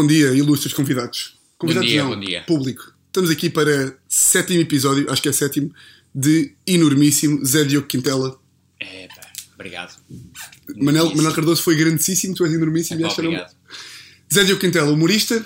[0.00, 1.38] bom dia, ilustres convidados.
[1.58, 2.42] Convidados dia, não, bom dia.
[2.46, 2.94] público.
[3.08, 5.70] Estamos aqui para sétimo episódio, acho que é sétimo,
[6.14, 8.40] de enormíssimo Zé Diogo Quintela.
[8.80, 9.20] É, pá,
[9.54, 9.94] obrigado.
[10.76, 11.14] Manel.
[11.14, 12.98] Manel Cardoso foi grandíssimo, tu és enormíssimo.
[12.98, 13.54] e era um- obrigado.
[14.32, 15.44] Zé Diogo Quintela, humorista,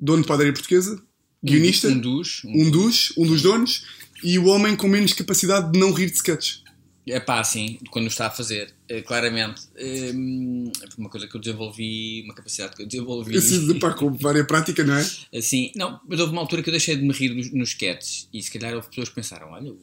[0.00, 0.98] dono de padaria portuguesa,
[1.44, 2.40] guionista, Um dos.
[2.46, 3.84] Um, um dos, um dos donos,
[4.22, 6.62] e o homem com menos capacidade de não rir de sketches.
[7.06, 9.62] É pá, sim, quando está a fazer, eh, claramente.
[9.74, 13.36] Foi uma coisa que eu desenvolvi, uma capacidade que eu desenvolvi.
[13.36, 15.06] Esse, pá, com várias prática, não é?
[15.36, 18.28] Assim, não, mas houve uma altura que eu deixei de me rir nos, nos sketches
[18.32, 19.74] e se calhar houve pessoas que pensaram: olha,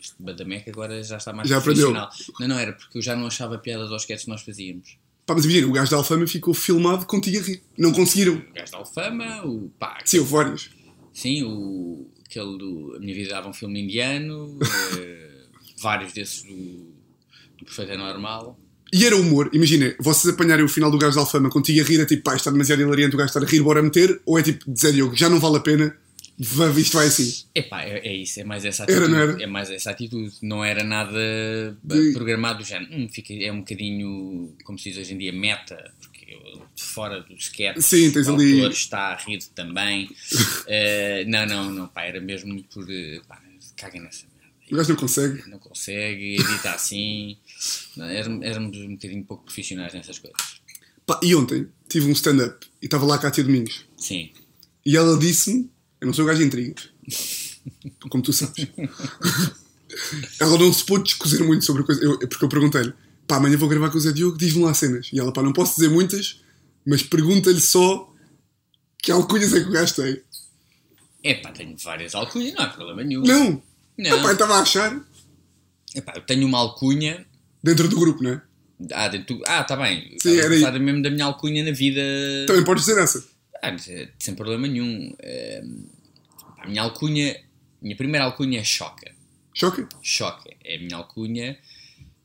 [0.00, 1.92] este Badameca agora já está mais Já aprendeu.
[1.92, 2.36] profissional.
[2.40, 4.96] Não, não era porque eu já não achava piadas aos sketches que nós fazíamos.
[5.24, 7.62] Pá, mas imagina, o gajo da Alfama ficou filmado contigo a rir.
[7.76, 8.34] Não conseguiram.
[8.34, 10.70] O gajo da Alfama, o pá, Sim, houve vários.
[11.12, 14.58] Sim, o, aquele do A Minha Vida Dava um Filme Indiano,
[15.80, 16.92] vários desses do,
[17.58, 18.58] do Perfeito é Normal.
[18.92, 22.00] E era humor, imagina, vocês apanharem o final do gajo da Alfama contigo a rir,
[22.00, 24.42] é tipo, pá, está demasiado hilariante o gajo estar a rir, bora meter, ou é
[24.42, 25.94] tipo, Zé Diogo, já não vale a pena,
[26.38, 27.44] isto vai assim.
[27.54, 29.12] Epá, é, é isso, é mais essa Era, atitude.
[29.12, 29.42] não era?
[29.42, 30.34] É mais essa atitude.
[30.40, 31.18] Não era nada
[31.84, 32.90] De- programado do género.
[32.94, 36.38] Hum, fica, é um bocadinho, como se diz hoje em dia, meta, porque
[36.76, 40.08] fora do sketch Sim, tens o ali- autor está a rir também.
[40.66, 42.86] Eh, não, não, não, pá, era mesmo por.
[42.90, 43.40] eh, Pá,
[43.76, 44.24] caguem nessa.
[44.70, 45.48] O gajo não consegue.
[45.48, 47.36] não consegue, edita assim.
[47.96, 50.38] Não, éramos, éramos um bocadinho pouco profissionais nessas coisas.
[51.04, 54.30] Pá, e ontem tive um stand-up e estava lá a Cátia Domingos Sim.
[54.84, 56.90] e ela disse-me, eu não sou o gajo de intrigas,
[58.08, 58.68] como tu sabes.
[60.38, 62.92] ela não se pôde discutir muito sobre a coisa, eu, porque eu perguntei-lhe,
[63.26, 65.10] pá, amanhã vou gravar com o Zé Diogo, diz-me lá cenas.
[65.12, 66.40] E ela, pá, não posso dizer muitas,
[66.86, 68.12] mas pergunta-lhe só
[69.02, 70.22] que alcunhas é que o gajo tem.
[71.24, 73.22] Epá, tenho várias alcunhas, não há problema nenhum.
[73.22, 73.62] Não!
[73.98, 74.18] Não.
[74.18, 75.00] Epá, eu estava a achar
[75.94, 77.26] Epá, eu tenho uma alcunha.
[77.62, 78.42] dentro do grupo, não é?
[78.92, 80.16] Ah, dentro, do- ah tá bem.
[80.22, 80.80] Sim, Estava a era aí.
[80.80, 82.00] mesmo da minha alcunha na vida.
[82.46, 83.26] Também podes dizer essa.
[83.60, 85.12] Ah, é sem problema nenhum.
[85.18, 85.64] Eh,
[86.58, 87.36] a minha alcunha.
[87.82, 89.10] Minha primeira alcunha é Choca.
[89.52, 89.88] Choca?
[90.00, 90.48] Choca.
[90.64, 91.58] É a minha alcunha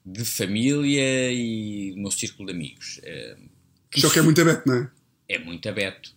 [0.06, 3.00] de família e do meu círculo de amigos.
[3.04, 3.36] Eh,
[3.96, 4.90] Choca é muito aberto, não é?
[5.30, 6.12] é muito aberto.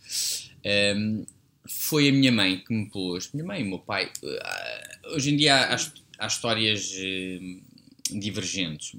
[0.65, 1.25] Ahm,
[1.69, 4.11] foi a minha mãe que me pôs, minha mãe e o meu pai.
[4.43, 5.77] ah, hoje em dia há,
[6.19, 7.41] há- histórias eh,
[8.11, 8.97] divergentes,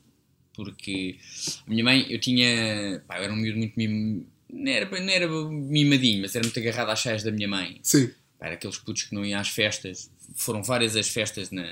[0.54, 1.18] porque
[1.66, 3.02] a minha mãe, eu tinha.
[3.08, 6.60] Pá, eu era um miúdo muito mim, não era, não era mimadinho, mas era muito
[6.60, 7.80] agarrado às cheias da minha mãe.
[7.84, 8.08] Sim.
[8.40, 10.10] Pá, era aqueles putos que não iam às festas.
[10.36, 11.64] Foram várias as festas na,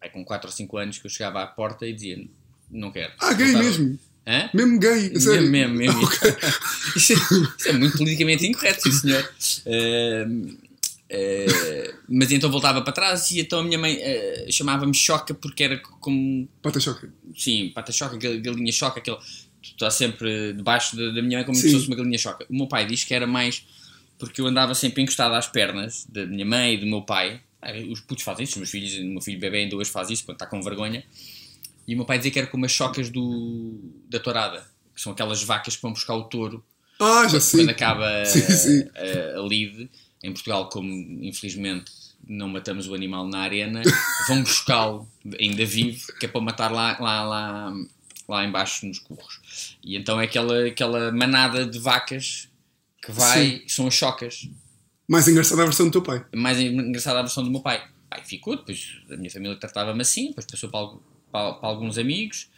[0.00, 2.26] pá, com 4 ou 5 anos que eu chegava à porta e dizia:
[2.70, 3.12] Não quero.
[3.18, 3.98] Ah, gay mesmo.
[4.26, 4.48] Hã?
[4.54, 5.50] Mesmo gay, a sério.
[5.50, 6.04] Mesmo, mesmo, mesmo.
[6.04, 6.18] Ok.
[6.96, 9.28] Isso, é, isso é muito politicamente incorreto, sim senhor.
[9.66, 10.56] Ahm,
[11.12, 15.64] ah, mas então voltava para trás e então a minha mãe ah, chamava-me Choca porque
[15.64, 17.12] era como, Pata choca.
[17.36, 21.44] sim, pata choca, gal- galinha choca, aquele, tu estás sempre debaixo da, da minha mãe
[21.44, 21.68] como Sim.
[21.68, 22.46] se fosse uma galinha choca.
[22.48, 23.64] O meu pai diz que era mais
[24.18, 27.40] porque eu andava sempre encostado às pernas da minha mãe e do meu pai.
[27.90, 30.24] Os putos fazem isso, os meus filhos, o meu filho bebê ainda hoje faz isso
[30.24, 31.02] quando está com vergonha.
[31.86, 33.78] E o meu pai dizia que era como as chocas do,
[34.08, 36.64] da tourada, que são aquelas vacas que vão buscar o touro
[37.00, 37.60] Ah, já sei.
[37.60, 38.88] quando acaba Sim, sim.
[38.94, 39.90] A, a lide,
[40.22, 40.88] em Portugal, como
[41.24, 41.92] infelizmente
[42.26, 43.82] não matamos o animal na arena,
[44.26, 45.06] vão buscá-lo
[45.38, 47.74] ainda vivo, que é para matar lá, lá, lá,
[48.26, 49.76] lá embaixo nos curros.
[49.84, 52.48] E então é aquela, aquela manada de vacas
[53.02, 54.48] que vai, são as chocas.
[55.06, 56.24] Mais engraçada a versão do teu pai.
[56.32, 57.86] A mais engraçada a versão do meu pai.
[58.08, 61.02] Pai ficou, depois a minha família tratava-me assim, depois passou para, algu-
[61.34, 62.48] para- para alguns amigos.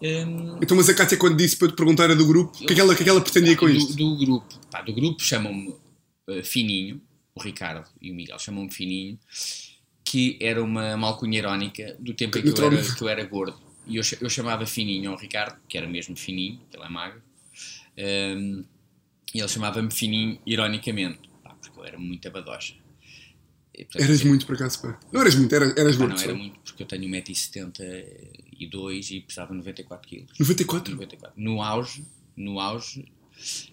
[0.00, 2.66] Hum, Então, mas a Cátia, quando disse para eu te perguntar era do grupo, o
[2.66, 3.96] que é que ela, que é que ela pretendia com do, isto?
[3.96, 5.74] do grupo, pá, do grupo chamam-me
[6.28, 7.00] eh, Fininho,
[7.34, 9.18] o Ricardo e o Miguel chamam-me Fininho,
[10.04, 13.24] que era uma, uma alcunha irónica do tempo em que eu, era, que eu era
[13.24, 13.58] gordo.
[13.86, 17.20] E eu, eu chamava Fininho ao Ricardo, que era mesmo fininho, que ele é magro,
[17.96, 18.62] Ehm,
[19.34, 22.74] e ele chamava-me Fininho ironicamente, pá, porque eu era muito abadocha.
[23.74, 24.98] E, portanto, Eras eu- muito por acaso, pá.
[25.12, 26.14] Não eras muito, eras, eras gordo.
[26.14, 26.36] não era só.
[26.36, 30.26] muito, porque eu tenho 1,72m e pesava 94 kg.
[30.38, 30.94] 94?
[30.94, 31.40] 94.
[31.42, 32.04] No auge,
[32.36, 33.06] no auge,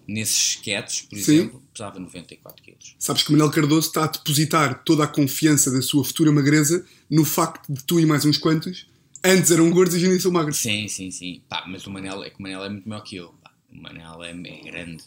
[0.06, 1.34] nesses sketches, por Sim.
[1.34, 2.94] exemplo, pesava 94 quilos.
[2.98, 7.24] Sabes que Manuel Cardoso está a depositar toda a confiança da sua futura magreza no
[7.24, 8.86] facto de tu e mais uns quantos
[9.24, 10.56] antes eram gordos e hoje são magros.
[10.58, 11.42] Sim, sim, sim.
[11.48, 13.28] Pá, mas o Manel, é que o Manel é muito maior que eu.
[13.42, 13.52] Pá.
[13.70, 15.04] O Manel é, é grande.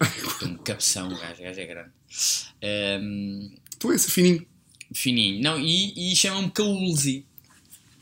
[0.40, 1.90] Tem um cabeção, o gajo, o gajo é grande.
[2.62, 4.46] Ahm, Tu és fininho.
[4.94, 5.42] fininho.
[5.42, 7.26] Não, e, e chamam-me Caulzi.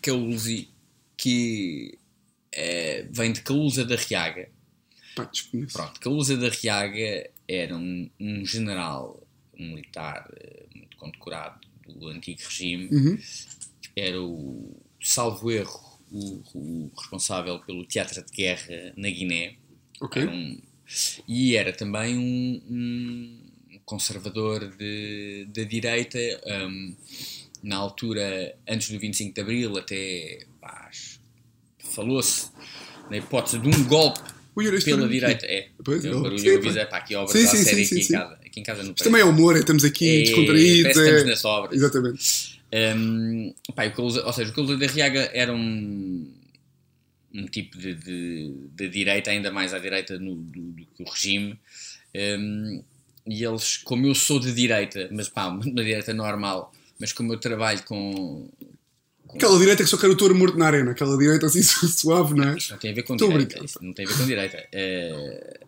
[0.02, 0.68] Caulzi,
[1.16, 1.98] que
[2.52, 4.50] eh, vem de Caúza da Riaga.
[5.16, 5.72] Pá, desconheço.
[5.72, 9.26] Pronto, Caúza da Riaga era um, um general
[9.58, 12.88] militar eh, muito condecorado do antigo regime.
[12.92, 13.18] Uhum.
[13.96, 19.56] Era o, salvo erro, o, o responsável pelo teatro de guerra na Guiné.
[20.00, 20.20] Ok.
[20.22, 20.60] Era um-
[21.26, 23.49] E era também um, um
[23.90, 26.94] conservador de, de direita, um,
[27.62, 30.46] na altura, antes do 25 de Abril, até
[31.78, 32.50] falou-se
[33.10, 34.20] na hipótese de um golpe
[34.54, 35.44] pela direita.
[35.44, 35.54] aqui.
[35.54, 36.98] É, Pois, é um oh, barulho, sim, eu pá.
[36.98, 38.90] aqui obras Sim, à sim, série sim, aqui, sim, em casa, aqui em casa no
[38.90, 40.82] Isto também é humor, é, estamos aqui É, descontraídos.
[40.82, 41.24] que estamos É...
[41.24, 41.76] nas obras.
[41.76, 42.60] Exatamente.
[42.96, 46.32] Um, pá, o Cousa- ou seja, o Cousa da Riaga era um,
[47.34, 51.10] um tipo de, de, de direita, ainda mais à direita no, do, do que o
[51.10, 51.58] regime.
[52.14, 52.84] Um,
[53.30, 57.38] e eles, como eu sou de direita, mas pá, uma direita normal, mas como eu
[57.38, 58.50] trabalho com.
[59.32, 62.48] Aquela direita que só quer o touro morto na arena, aquela direita assim suave, não
[62.50, 62.56] é?
[62.58, 63.64] Isto não tem a ver com Estou direita.
[63.64, 64.68] Isto não tem a ver com direita.
[64.72, 65.60] É,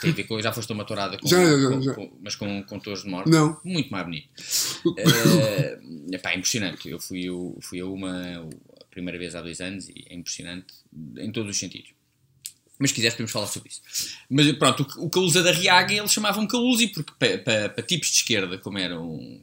[0.00, 0.40] tem a ver com.
[0.40, 1.26] Já foste uma tourada com.
[1.26, 1.94] Já, já, com- já.
[1.94, 3.28] com- mas com, com touros de morte.
[3.28, 3.60] Não.
[3.64, 4.28] Muito mais bonito.
[4.96, 5.78] É,
[6.12, 6.88] é impressionante.
[6.88, 8.48] Eu fui, eu fui a uma
[8.80, 10.72] a primeira vez há dois anos e é impressionante
[11.18, 11.90] em todos os sentidos.
[12.78, 13.80] Mas se quiseres podemos falar sobre isso.
[14.30, 18.08] Mas pronto, o, o Calusa da Riaga eles chamavam Calusi porque para pa, pa tipos
[18.10, 19.40] de esquerda, como eram o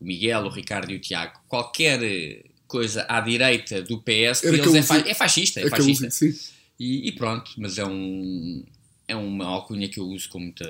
[0.00, 4.64] Miguel, o Ricardo e o Tiago, qualquer coisa à direita do PS para eles é,
[4.64, 4.82] Calusi.
[4.82, 5.60] fa- é fascista.
[5.60, 6.10] É Aquele, fascista.
[6.10, 6.32] sim.
[6.78, 8.64] E, e pronto, mas é um
[9.08, 10.68] é uma alcunha que eu uso com muita,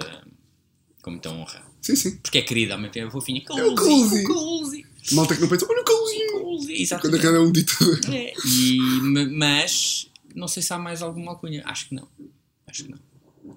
[1.02, 1.62] com muita honra.
[1.82, 2.16] Sim, sim.
[2.18, 3.42] Porque é querida, ao mesmo tempo é fofinha.
[3.50, 4.24] É o Calusi.
[4.24, 4.86] o Calusi.
[5.12, 5.84] Malta que não pensa, olha o.
[5.84, 7.18] Calusi, Quando exatamente.
[7.18, 8.00] a cara é um ditador.
[8.14, 11.62] É, e, ma- mas não sei se há mais alguma alcunha.
[11.64, 12.08] Acho que não.
[12.66, 12.98] Acho que não.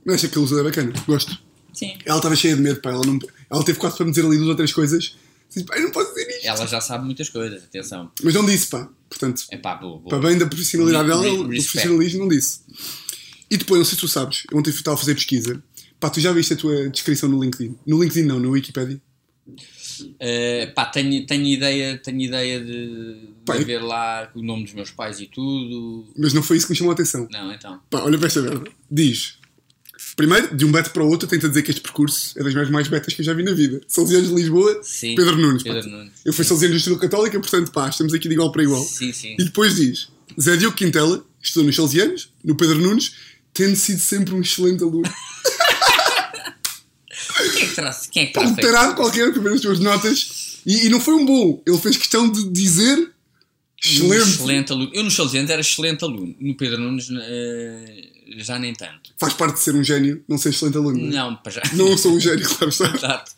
[0.06, 1.38] Mas acho que a é bacana, gosto.
[1.74, 1.98] Sim.
[2.06, 2.92] Ela estava cheia de medo, pá.
[2.92, 3.20] Ela, não...
[3.50, 5.16] ela teve quase para me dizer ali duas ou três coisas.
[5.48, 6.48] Disse, pá, eu não posso dizer isto.
[6.48, 8.12] Ela já sabe muitas coisas, atenção.
[8.24, 8.90] Mas não disse, pá.
[9.10, 10.10] Portanto, É pá, boa, boa.
[10.10, 11.48] para bem da profissionalidade dela, respect.
[11.50, 12.62] profissionalismo, não disse.
[13.50, 15.62] E depois, não sei se tu sabes, eu ontem estava a fazer pesquisa.
[16.00, 17.78] Pá, tu já viste a tua descrição no LinkedIn?
[17.86, 19.02] No LinkedIn não, no Wikipedia.
[20.00, 24.74] Uh, pá, tenho, tenho ideia, tenho ideia de, de Pá, ver lá o nome dos
[24.74, 26.08] meus pais e tudo.
[26.18, 27.28] Mas não foi isso que me chamou a atenção.
[27.32, 27.80] Não, então.
[27.90, 28.70] Pá, olha para esta merda.
[28.90, 29.40] Diz.
[30.16, 32.70] Primeiro, de um beto para o outro, tenta dizer que este percurso é das mais
[32.70, 33.82] mais betas que eu já vi na vida.
[33.88, 35.16] Salesianos de Lisboa, Sim.
[35.16, 35.64] Pedro Nunes.
[35.64, 36.14] Pedro Nunes.
[36.26, 38.84] Eu fui Salesiano de Estrela Católica, portanto, pá, estamos aqui de igual para igual.
[38.84, 39.36] Sim, sim.
[39.40, 40.10] E depois diz:
[40.40, 43.16] Zé Diogo Quintela, estudou nos Salesianos, no Pedro Nunes,
[43.54, 45.10] tendo sido sempre um excelente aluno.
[47.54, 50.62] Quem é que traz, quem é que um tarado qualquer que ver as suas notas.
[50.66, 51.62] E, e não foi um bom.
[51.66, 53.12] Ele fez questão de dizer
[53.84, 54.22] excelente.
[54.30, 54.92] excelente aluno.
[54.94, 56.36] Eu nos Salesianos era excelente aluno.
[56.40, 59.12] No Pedro Nunes eh, já nem tanto.
[59.18, 61.00] Faz parte de ser um gênio, não ser excelente aluno.
[61.00, 61.36] Não, é?
[61.42, 61.62] Para já.
[61.74, 62.94] não sou um gênio, claro está.
[62.96, 63.32] Exato.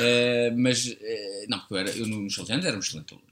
[0.00, 3.26] Eh, mas, eh, não, porque eu, era, eu nos Salesianos era um excelente aluno.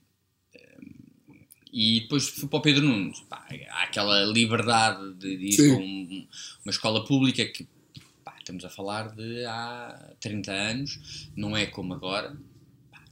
[1.76, 3.19] E depois fui para o Pedro Nunes.
[3.28, 5.69] Pá, há aquela liberdade de, de ir Sim.
[5.75, 6.26] para um-
[6.64, 7.66] uma escola pública que
[8.44, 12.37] estamos a falar de há 30 anos, não é como agora.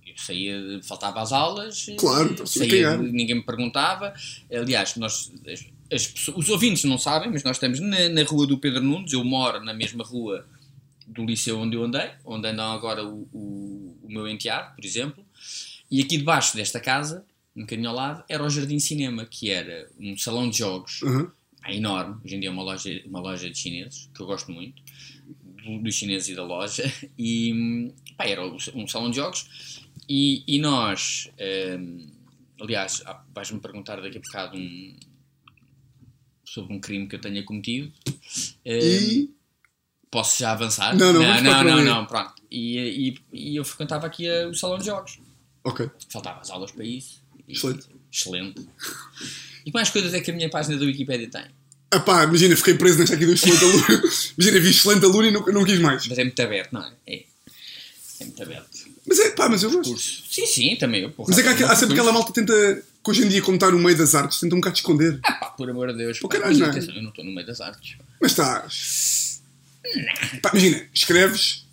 [0.06, 4.12] Eu saía, faltava às aulas, Claro, saía, ninguém me perguntava.
[4.52, 8.58] Aliás, nós, as- as os ouvintes não sabem, mas nós estamos na, na rua do
[8.58, 10.46] Pedro Nunes, eu moro na mesma rua
[11.06, 15.24] do liceu onde eu andei, onde andam agora o, o, o meu enteado, por exemplo,
[15.90, 17.24] e aqui debaixo desta casa,
[17.56, 21.02] um bocadinho ao lado, era o Jardim Cinema, que era um salão de jogos
[21.64, 24.50] é enorme, hoje em dia é uma loja, uma loja de chineses, que eu gosto
[24.50, 24.82] muito,
[25.82, 26.84] dos chineses e da loja,
[27.18, 28.42] e pá, era
[28.74, 31.30] um salão de jogos, e, e nós,
[31.78, 32.06] hum,
[32.60, 33.02] aliás,
[33.34, 34.94] vais-me perguntar daqui a bocado um,
[36.44, 37.92] sobre um crime que eu tenha cometido.
[38.66, 39.30] Hum, E.
[40.10, 40.94] Posso já avançar?
[40.96, 42.04] Não, não, não, não, não, cronologia.
[42.06, 42.34] pronto.
[42.50, 42.78] E,
[43.08, 45.18] e, e eu frequentava aqui a- o salão de jogos.
[45.64, 45.88] Ok.
[46.10, 47.22] Faltava as aulas para isso.
[47.48, 47.86] E- Excelente.
[48.12, 48.68] Excelente.
[49.64, 51.46] E quais coisas é que a minha página da Wikipédia tem?
[51.92, 53.84] Ah pá, imagina, fiquei preso nesta aqui do excelente aluno.
[54.38, 56.06] imagina, vi excelente aluno e não, não quis mais.
[56.06, 56.92] Mas é muito aberto, não é?
[57.06, 57.22] É,
[58.20, 58.78] é muito aberto.
[59.06, 59.98] Mas é, pá, mas eu gosto.
[59.98, 61.10] Sim, sim, também eu.
[61.10, 63.42] Porra, Mas é que há, há sempre aquela malta que tenta, que hoje em dia,
[63.42, 65.20] como está no meio das artes, tenta um bocado esconder.
[65.22, 66.18] Ah, pá, por amor de Deus.
[66.18, 66.70] Pô, pá, caralho, mas não é?
[66.70, 67.96] atenção, eu não estou no meio das artes.
[68.20, 69.42] Mas estás.
[70.40, 71.66] Pá, imagina, escreves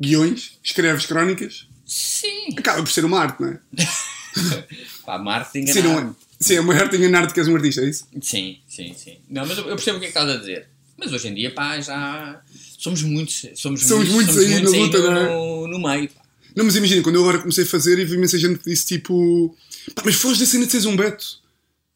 [0.00, 2.54] guiões, escreves crónicas, Sim.
[2.56, 3.60] acaba por ser uma arte, não é?
[5.04, 6.25] Pá, marketing Sim, não é?
[6.38, 8.06] Sim, é uma arte enganar-te que és um artista, é isso?
[8.20, 9.16] Sim, sim, sim.
[9.28, 10.68] Não, mas eu percebo o que é que estás a dizer.
[10.96, 12.40] Mas hoje em dia, pá, já.
[12.78, 13.46] Somos muitos.
[13.54, 15.28] Somos, Somos muitos aí na luta, no, não é?
[15.28, 16.08] no, no meio.
[16.08, 16.22] Pá.
[16.54, 18.86] Não, mas imagina, quando eu agora comecei a fazer e vi imensa gente que disse
[18.86, 19.54] tipo.
[19.94, 21.40] Pá, mas foste da cena de seres um Beto.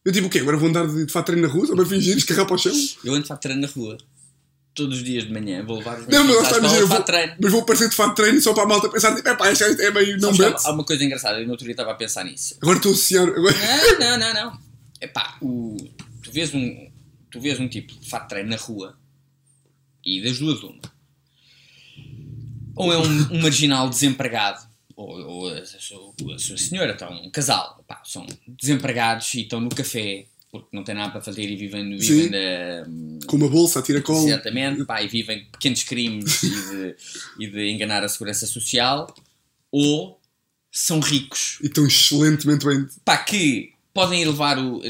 [0.05, 0.39] Eu tipo, o quê?
[0.39, 2.59] Agora vou andar de, de fato treino na rua só para fingir escarrar para o
[2.59, 2.73] chão?
[3.05, 3.99] Eu ando de fato treino na rua.
[4.75, 5.65] Todos os dias de manhã.
[5.65, 7.35] Vou levar os meus Não, mas à escola de vou, treino.
[7.43, 9.65] mas vou aparecer de fato treino só para a malta pensar, tipo, é pá, este
[9.65, 10.63] gajo é meio não Beto.
[10.65, 12.57] há, uma coisa engraçada, eu no outro dia estava a pensar nisso.
[12.63, 13.29] Agora estou a associar.
[13.29, 13.55] Agora...
[13.99, 14.61] Não, não, não, não.
[15.01, 15.77] Epá, o,
[16.23, 16.91] tu, vês um,
[17.31, 18.97] tu vês um tipo de fato de treino na rua
[20.05, 20.81] e das duas uma.
[22.77, 24.63] Ou é um, um marginal desempregado,
[24.97, 29.61] ou, ou a, sua, a sua senhora, então, um casal, epá, são desempregados e estão
[29.61, 32.15] no café porque não têm nada para fazer e vivem, Sim.
[32.15, 32.87] vivem da.
[33.27, 34.27] Com uma bolsa, a tiracolo.
[34.27, 36.97] Exatamente, pá, e vivem pequenos crimes e de,
[37.39, 39.15] e de enganar a segurança social,
[39.71, 40.21] ou
[40.73, 42.87] são ricos, E estão excelentemente bem.
[43.05, 44.81] pá, que podem ir levar o.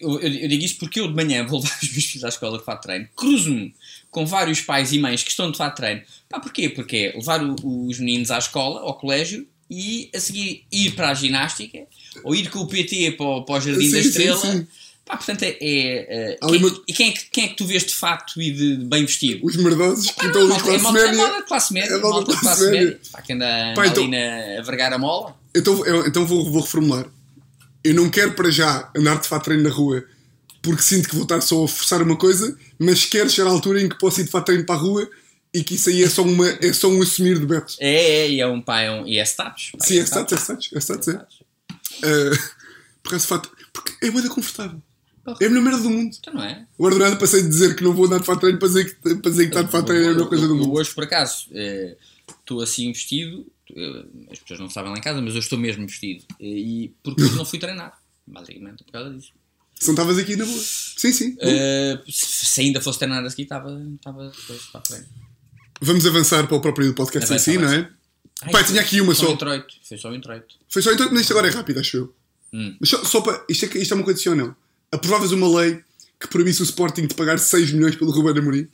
[0.00, 2.28] Eu, eu- eu digo isto porque eu de manhã vou levar os meus filhos à
[2.28, 3.74] escola de fato de treino, cruzo-me
[4.10, 6.02] com vários pais e mães que estão de fato de treino.
[6.28, 6.68] Pá, porquê?
[6.68, 11.10] Porque é levar o- os meninos à escola, ao colégio, e a seguir ir para
[11.10, 11.80] a ginástica,
[12.22, 14.36] ou ir com o PT para o, para o Jardim da Sim, sim, Estrela.
[14.40, 14.66] sim.
[15.06, 15.56] Pá, portanto, é.
[15.60, 18.40] é, é, quem, uma- E quem é, que, quem é que tu vês de fato
[18.42, 19.46] e de, de bem vestido?
[19.46, 21.16] Os merdosos que Ah, estão ali de é classe malta- é média.
[21.22, 21.94] malta de classe média.
[21.94, 22.80] É malta de de classe média.
[22.80, 23.00] média.
[23.12, 24.04] Pá, que anda, Pá, então-
[24.58, 25.36] a vergar a mola.
[25.54, 27.06] Então, eu- então vou, vou reformular.
[27.84, 30.04] Eu não quero para já andar de fato treino na rua
[30.60, 33.80] porque sinto que vou estar só a forçar uma coisa, mas quero chegar à altura
[33.80, 35.08] em que posso ir de fato treino para a rua
[35.54, 37.74] e que isso aí é só, uma, é só um assumir de Beto.
[37.78, 37.94] É,
[38.24, 39.70] é, e é um pá, é um, e é status.
[39.78, 41.10] pá, Sim, é status, é status, é status, é.
[41.12, 41.36] status.
[42.02, 42.52] Uh,
[43.04, 44.82] por de fato, porque é muito confortável.
[45.40, 46.16] É a melhor merda do mundo.
[46.18, 46.66] Então não é?
[46.78, 48.84] Agora do nada passei de dizer que não vou andar de fato treino para dizer
[48.84, 50.64] que, para dizer que estar de fato treino é a melhor coisa do Eu- eu
[50.66, 50.76] mundo.
[50.78, 51.96] hoje, por acaso, eh,
[52.40, 53.46] estou assim vestido.
[53.74, 56.24] eh, As pessoas não sabem lá em casa, mas eu estou mesmo vestido.
[56.40, 57.98] eh, E porque hoje não fui treinar.
[58.26, 59.30] Basicamente, por causa disso.
[59.78, 60.58] Se não estavas aqui na boa.
[60.58, 61.36] Sim, sim.
[61.40, 65.06] Eh, se ainda fosse treinar a seguir, estava estava depois para treino.
[65.80, 67.90] Vamos avançar para o próprio podcast em Avança, si, não é?
[68.42, 69.30] Ai, Pai, tinha aqui uma só só.
[69.30, 69.74] um introito.
[69.86, 70.54] Foi só um introito.
[70.68, 72.14] Foi só então, isto agora é rápido, acho eu.
[72.52, 72.76] Hum.
[72.80, 73.44] Mas só, só para.
[73.48, 74.54] Isto é, isto é uma condição, não.
[74.92, 75.80] Aprovavas uma lei
[76.20, 78.68] que proibisse o Sporting de pagar 6 milhões pelo Ruben Amorim?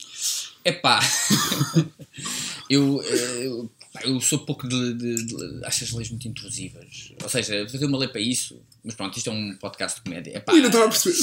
[0.65, 0.99] Epá,
[2.69, 5.65] eu, eh, eu, pá, eu sou pouco de, de, de.
[5.65, 7.13] Acho as leis muito intrusivas.
[7.21, 8.57] Ou seja, fazer uma lei para isso.
[8.83, 10.37] Mas pronto, isto é um podcast de comédia.
[10.37, 11.17] Epá, Ui, não estava a perceber.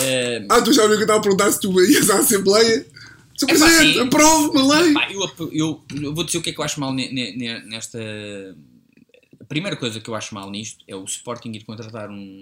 [0.00, 2.86] eh, Ah, tu já viu que eu estava a perguntar se tu ias à Assembleia?
[3.36, 3.46] Sr.
[3.46, 4.00] Pá, Presidente, sim.
[4.00, 4.92] aprove uma lei!
[4.94, 7.36] pá, eu, eu, eu vou dizer o que é que eu acho mal ne- ne-
[7.36, 7.98] ne- nesta.
[9.40, 12.40] A primeira coisa que eu acho mal nisto é o Sporting ir contratar um,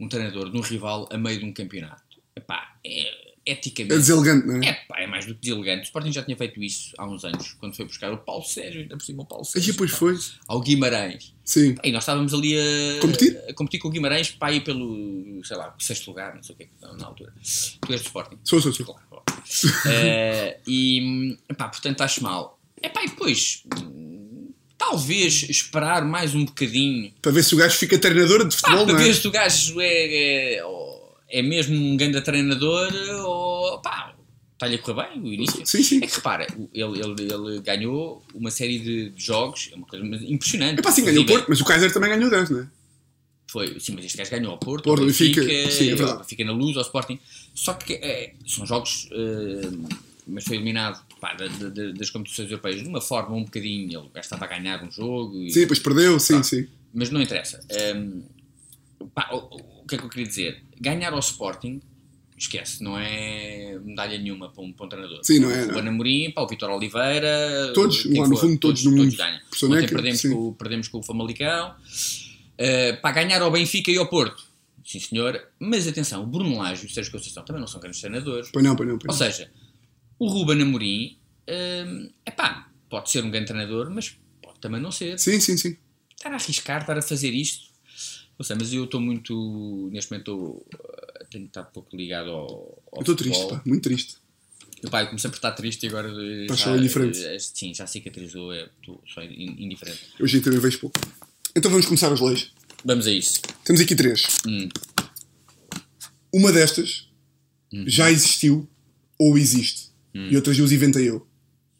[0.00, 2.02] um treinador de um rival a meio de um campeonato.
[2.34, 3.94] Epá, é eticamente.
[3.94, 4.66] É deselegante, não é?
[4.68, 5.80] É pá, é mais do que deselegante.
[5.80, 8.82] O Sporting já tinha feito isso há uns anos, quando foi buscar o Paulo Sérgio,
[8.82, 9.68] ainda por cima o Paulo Sérgio.
[9.68, 10.18] Aí depois pá, foi.
[10.46, 11.34] Ao Guimarães.
[11.44, 11.74] Sim.
[11.74, 13.38] Pá, E nós estávamos ali a Competir?
[13.48, 16.58] a competir com o Guimarães para ir pelo, sei lá, sexto lugar, não sei o
[16.58, 17.32] que, na altura.
[17.82, 18.38] Tu és do Sporting.
[18.44, 18.86] Sou, sou, sou.
[18.86, 19.00] Claro.
[19.86, 22.60] Eh, e, pá, portanto acho mal.
[22.80, 23.64] Epá, e depois,
[24.80, 28.94] talvez esperar mais um bocadinho Para ver se o gajo fica treinador de futebol, para
[28.94, 29.04] não é?
[29.04, 32.90] ver se o gajo é, é, ou é mesmo um grande treinador
[33.22, 34.14] ou pá,
[34.54, 35.66] está-lhe a correr bem o início.
[35.66, 36.00] Sim, sim.
[36.02, 40.78] É que repara, ele, ele, ele ganhou uma série de jogos, é uma coisa impressionante.
[40.78, 42.66] É pá, sim, ganhou o Porto, mas o Kaiser também ganhou 10, não é?
[43.48, 46.18] Foi, sim, mas este gajo ganhou ao Porto, Porto, ao Benfica, Benfica, sim, é verdade.
[46.20, 47.18] Benfica na luz, ao Sporting.
[47.54, 49.70] Só que é, são jogos, eh,
[50.26, 54.00] mas foi eliminado pá, da- da- da- das competições europeias de uma forma um bocadinho.
[54.00, 55.36] Ele estava a ganhar um jogo.
[55.36, 56.42] E, Sim, depois perdeu, sim, Pá.
[56.42, 56.66] sim.
[56.94, 57.60] mas não interessa.
[57.96, 58.22] Hum,
[59.14, 60.62] pá, o, o- que é que eu queria dizer?
[60.80, 61.80] Ganhar ao Sporting,
[62.38, 65.20] esquece, não é medalha nenhuma para um, para um treinador.
[65.22, 65.64] Sim, não é, O é.
[65.66, 69.14] Ruben Amorim, pá, o Vitor Oliveira, Todos, lá no fundo, todos no mundo.
[69.16, 69.40] ganham.
[69.58, 70.30] Por Ontem perdemos sim.
[70.32, 71.74] com, o- perdemos com o Famalicão.
[72.58, 74.44] Uh, para ganhar ao Benfica e ao Porto.
[74.84, 75.40] Sim, senhor.
[75.58, 78.50] Mas atenção, o Bruno Lage e o Sérgio Conceição também não são grandes treinadores.
[78.52, 79.32] Pois não, pois não, pois Ou não.
[79.32, 79.50] seja,
[80.20, 85.18] o Ruben Amorim, é pá, pode ser um grande treinador, mas pode também não ser
[85.18, 85.76] Sim, sim, sim.
[86.16, 87.68] estar a arriscar, estar a fazer isto.
[88.38, 89.90] Não sei, mas eu estou muito.
[89.92, 90.66] Neste momento estou,
[91.18, 92.82] eh, tenho estado pouco ligado ao.
[92.92, 94.16] ao Eu estou triste, pá, muito triste.
[94.82, 96.08] Eu, pá, eu comecei por estar triste e agora.
[96.08, 97.22] eh, só indiferente.
[97.22, 100.00] eh, Sim, já cicatrizou, é, estou só in- indiferente.
[100.18, 100.98] Hoje também vejo pouco.
[101.54, 102.50] Então vamos começar as leis.
[102.84, 103.42] Vamos a isso.
[103.64, 104.22] Temos aqui três.
[104.46, 104.68] Hum.
[106.32, 107.08] Uma destas
[107.72, 107.84] Uhum.
[107.86, 108.68] já existiu
[109.18, 109.89] ou existe.
[110.14, 110.28] Hum.
[110.30, 111.26] E outras duas inventei eu.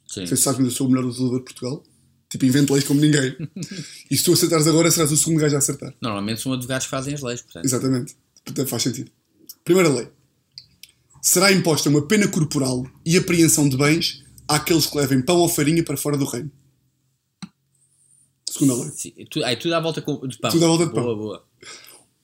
[0.07, 0.27] Sim.
[0.27, 1.83] Se sabes, mas eu sou o melhor legislador de Portugal.
[2.29, 3.37] Tipo, invento leis como ninguém.
[4.11, 5.95] e se tu acertares agora, serás o segundo gajo a acertar.
[6.01, 7.65] Normalmente são advogados que fazem as leis, portanto.
[7.65, 8.17] Exatamente.
[8.45, 9.11] Portanto, faz sentido.
[9.65, 10.09] Primeira lei.
[11.23, 15.83] Será imposta uma pena corporal e apreensão de bens àqueles que levem pão ou farinha
[15.85, 16.51] para fora do reino.
[18.49, 18.91] Segunda lei.
[18.93, 20.51] Sim, tu, ai, tudo à volta com- de pão.
[20.51, 21.03] Tudo à volta de pão.
[21.05, 21.45] Boa, boa.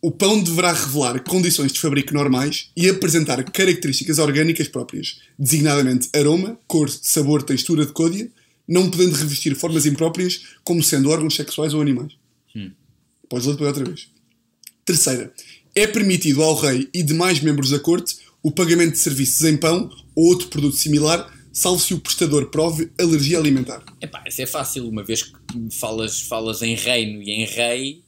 [0.01, 6.59] O pão deverá revelar condições de fabrico normais e apresentar características orgânicas próprias, designadamente aroma,
[6.67, 8.31] cor, sabor, textura de côdea,
[8.69, 12.13] não podendo revestir formas impróprias como sendo órgãos sexuais ou animais.
[13.29, 14.09] Podes ler depois outra vez.
[14.85, 15.33] Terceira.
[15.75, 19.91] É permitido ao rei e demais membros da corte o pagamento de serviços em pão
[20.15, 23.83] ou outro produto similar, salvo se o prestador prove alergia alimentar.
[24.01, 25.33] Epá, isso é fácil, uma vez que
[25.73, 28.05] falas, falas em reino e em rei,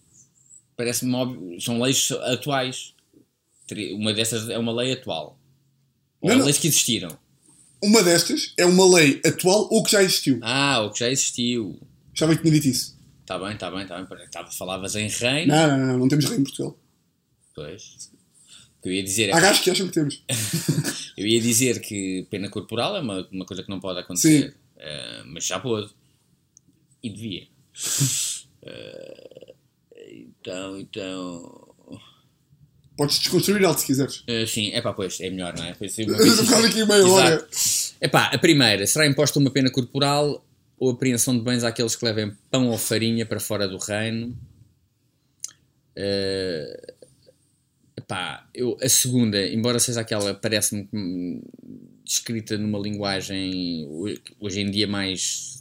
[0.79, 2.95] parece-me óbvio, são leis atuais.
[3.97, 5.39] Uma dessas é uma lei atual.
[6.21, 6.45] Ou Não, não.
[6.47, 7.19] leis que existiram.
[7.83, 10.39] Uma destas é uma lei atual ou que já existiu.
[10.41, 11.79] Ah, o que já existiu.
[12.15, 12.97] Já bem que tinha dito isso.
[13.21, 14.07] Está bem, está bem, está bem.
[14.07, 15.53] Peraí, Tava, falavas em reino.
[15.53, 16.79] Não, não, não, não temos rei em Portugal.
[17.55, 18.11] Pois.
[18.85, 20.25] Eu ia dizer, é Há gajos que acham que temos.
[21.19, 25.23] eu ia dizer que pena corporal é uma, uma coisa que não pode acontecer, eh,
[25.27, 25.91] mas já pôde.
[27.03, 27.49] E devia.
[28.61, 29.48] Eh,
[30.41, 31.69] então, então.
[32.97, 34.25] Podes desconstruir algo se quiseres.
[34.27, 35.75] eh, sim, é pá, pois, é melhor, não é?
[35.75, 37.49] Pois, ficando aqui meia hora.
[38.01, 40.45] Epá, a primeira, será imposta uma pena corporal
[40.79, 44.37] ou apreensão de bens àqueles que levem pão ou farinha para fora do reino?
[45.97, 46.95] Eh,
[47.97, 51.41] epá, eu, a segunda, embora seja aquela, parece-me hum,
[52.05, 55.61] escrita numa linguagem ho- hoje em dia mais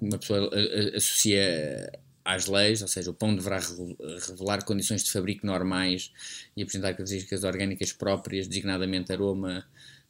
[0.00, 1.90] uma pessoa a- associa
[2.24, 3.96] às leis, ou seja, o pão deverá revel-
[4.28, 6.10] revelar condições de fabrico normais
[6.56, 9.64] e apresentar características orgânicas próprias, designadamente aroma,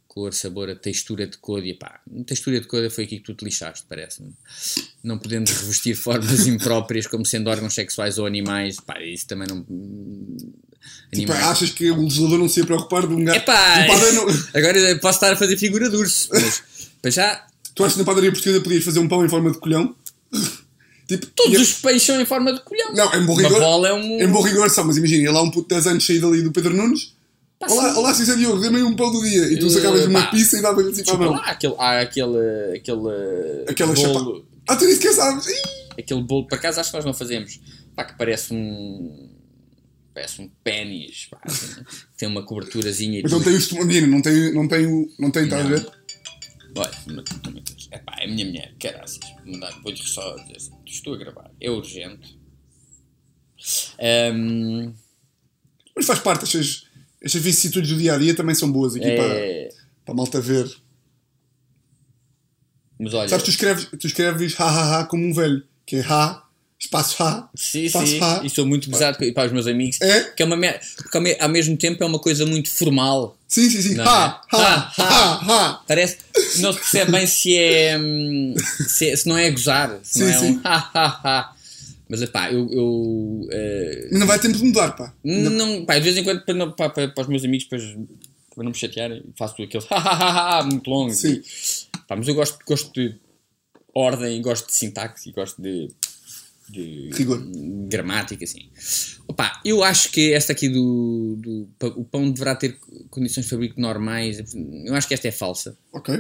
[0.09, 1.65] cor, sabor, a textura de cor.
[1.65, 4.33] E pá, textura de cor foi aqui que tu te lixaste, parece-me.
[5.05, 9.65] Não podendo revestir formas impróprias como sendo órgãos sexuais ou animais, pá, isso também não.
[11.13, 13.39] Tipo, achas que o legislador não se ia preocupar de um gajo.
[13.39, 16.63] Epá, não- agora posso estar a fazer figura de urso, mas
[17.01, 19.59] para já Tu achas que na padaria portuguesa podias fazer um pão em forma de
[19.59, 19.95] colhão?
[21.19, 22.93] Tipo, todos os peixes são em forma de colhão.
[22.95, 23.61] Não, em bom Uma rigor.
[23.61, 24.21] bola é um.
[24.21, 26.43] Em bom rigor só, mas imagina, ia lá um puto de 10 anos saído ali
[26.43, 27.15] do Pedro Nunes.
[27.59, 29.43] Pá, Olá, olá, Cícero Diogo, dê-me um pão do dia.
[29.53, 31.33] E tu Eh, sacavas uma pizza e davas assim para a mão.
[31.33, 32.39] lá, aquele, há aquele,
[32.77, 33.01] aquele
[33.69, 34.47] Aquela bolo, chapa.
[34.69, 35.47] Ah, tu disse que sabes.
[35.99, 37.61] Aquele bolo, por acaso acho que nós não fazemos,
[37.95, 39.29] pá, que parece um,
[40.15, 41.83] parece um pênis, pá, assim,
[42.17, 45.07] tem uma coberturazinha Mas não tem os imagina, não tem, não tem o.
[45.19, 45.87] Não tem, estás a ver?
[46.77, 47.25] Olha,
[47.91, 49.19] é pá, é a minha mulher, caraças,
[49.83, 52.39] vou-lhe só dizer assim, estou a gravar, é urgente.
[53.99, 54.93] Ahm,
[55.95, 56.87] Mas faz parte, estas,
[57.21, 59.69] estas vicissitudes do dia a dia também são boas aqui para, é,
[60.05, 60.71] para a malta ver.
[62.99, 66.01] mas olha, Sabes, tu escreves, tu escreves ha ha ha como um velho, que é
[66.09, 66.43] ha,
[66.81, 68.41] espaço ha, sim, espaço sim, ha.
[68.43, 70.25] e sou muito pesado para os meus amigos, É?
[70.25, 73.37] que é uma mer- porque ao me- ao mesmo tempo é uma coisa muito formal.
[73.47, 73.95] Sim, sim, sim.
[73.97, 74.57] Não Ha, é?
[74.57, 75.73] ha, Ha, ha, ha.
[75.87, 76.19] Parece.
[76.59, 77.99] Não se percebe bem se é.
[77.99, 78.55] hum,
[78.89, 79.99] Se, é- se não é gozar.
[80.03, 80.51] Se Sim, não é sim.
[80.53, 80.61] um.
[80.65, 81.53] Ha, ha, ha.
[82.09, 82.69] Mas pá, eu.
[82.73, 83.49] eu
[84.11, 85.13] Mas não vai tempo de mudar, pá.
[85.23, 87.85] não, pá, de vez em quando, para, não- para, para, para os meus amigos, depois,
[88.55, 89.85] para não me chatearem, faço aquele.
[89.91, 91.13] Ha, ha, ha, ha, muito longo.
[91.13, 91.41] Sim.
[92.09, 93.15] Pá, mas eu gosto, gosto de
[93.95, 95.89] ordem, gosto de sintaxe e gosto de.
[96.71, 97.43] De Rigor.
[97.89, 98.71] gramática, assim.
[99.27, 101.69] Opa, eu acho que esta aqui do, do.
[101.97, 102.79] O pão deverá ter
[103.11, 104.55] condições de fabrico normais.
[104.85, 105.77] Eu acho que esta é falsa.
[105.93, 106.15] Ok.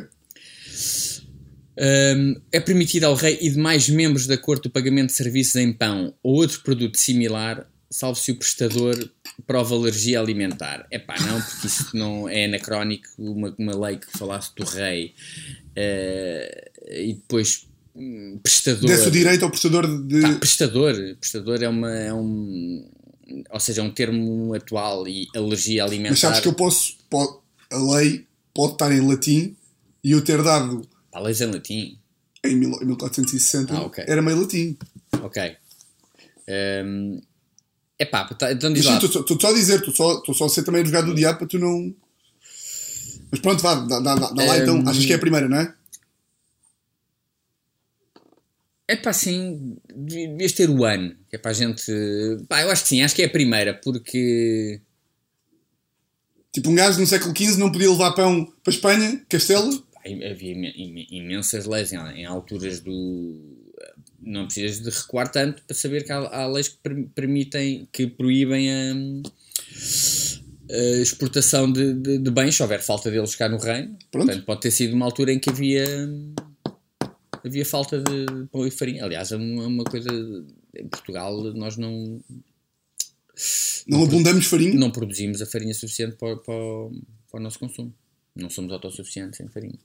[1.78, 5.72] Um, é permitido ao rei e demais membros da corte o pagamento de serviços em
[5.72, 8.96] pão ou outro produto similar, salvo se o prestador
[9.46, 10.86] prova alergia alimentar.
[10.90, 15.14] É pá, não, porque isso não é anacrónico, uma, uma lei que falasse do rei
[15.74, 17.69] eh, e depois
[18.42, 18.88] prestador.
[18.88, 20.20] Desse o direito ao prestador de.
[20.20, 22.88] Pá, prestador, prestador é, uma, é um.
[23.50, 26.10] Ou seja, é um termo atual e alergia alimentar.
[26.10, 26.96] Mas sabes que eu posso.
[27.08, 27.38] pode-
[27.70, 29.56] a lei pode estar em latim
[30.02, 31.96] e eu ter dado Pá, leis em latim.
[32.44, 34.04] em mil- em 1460 Ah, ok.
[34.06, 34.76] era meio latim.
[35.22, 35.56] Ok.
[36.84, 37.20] Um,
[37.98, 38.98] epá, tá- então diz lá.
[38.98, 41.58] estou só a dizer, estou só, só a ser também advogado do diabo para tu
[41.58, 41.94] não.
[43.30, 44.88] Mas pronto, vá, dá, dá, dá, dá lá Ehm, então.
[44.88, 45.72] Achas que é a primeira, não é?
[48.90, 51.14] É pá, sim, devi- devias ter o ano.
[51.28, 51.82] Que é para a gente.
[52.48, 54.80] Pá, eu acho que sim, acho que é a primeira, porque.
[56.52, 59.80] Tipo, um gajo no século XV não podia levar pão para Espanha, Castelo.
[59.92, 63.56] pá, havia imen- imen- imensas leis em, alturas do.
[64.20, 68.06] Não precisas de recuar tanto para saber que há, há leis que per- permitem, que
[68.08, 68.92] proíbem a,
[70.72, 73.96] a exportação de, de, de bens, se houver falta deles cá no reino.
[74.10, 74.26] Pronto.
[74.26, 75.86] Portanto, pode ter sido uma altura em que havia.
[77.44, 79.04] Havia falta de pão e farinha.
[79.04, 80.08] Aliás, é uma, uma coisa.
[80.76, 82.20] Em Portugal, nós não,
[83.86, 84.74] Não abundamos farinha.
[84.74, 86.54] não produzimos a farinha suficiente para, para,
[87.30, 87.92] para o nosso consumo.
[88.36, 89.78] Não somos autossuficientes em farinha.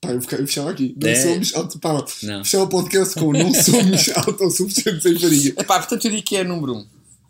[0.00, 0.94] Pá, eu, fica- eu fechava aqui.
[1.00, 1.14] Não É.
[1.14, 1.54] somos.
[1.54, 1.92] auto- Pá,
[2.22, 2.44] Não.
[2.44, 5.52] fechava o podcast com não somos autossuficientes em farinha.
[5.56, 6.78] É pá, portanto eu digo que é número 1.
[6.78, 6.86] Um.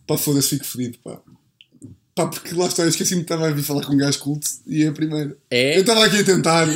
[0.07, 1.21] Pá, foda-se, fico fedido, pá.
[2.15, 4.47] Pá, porque lá está, eu esqueci-me que estava a vir falar com um gajo culto
[4.67, 5.37] e é a primeira.
[5.51, 5.77] É?
[5.77, 6.67] Eu estava aqui a tentar.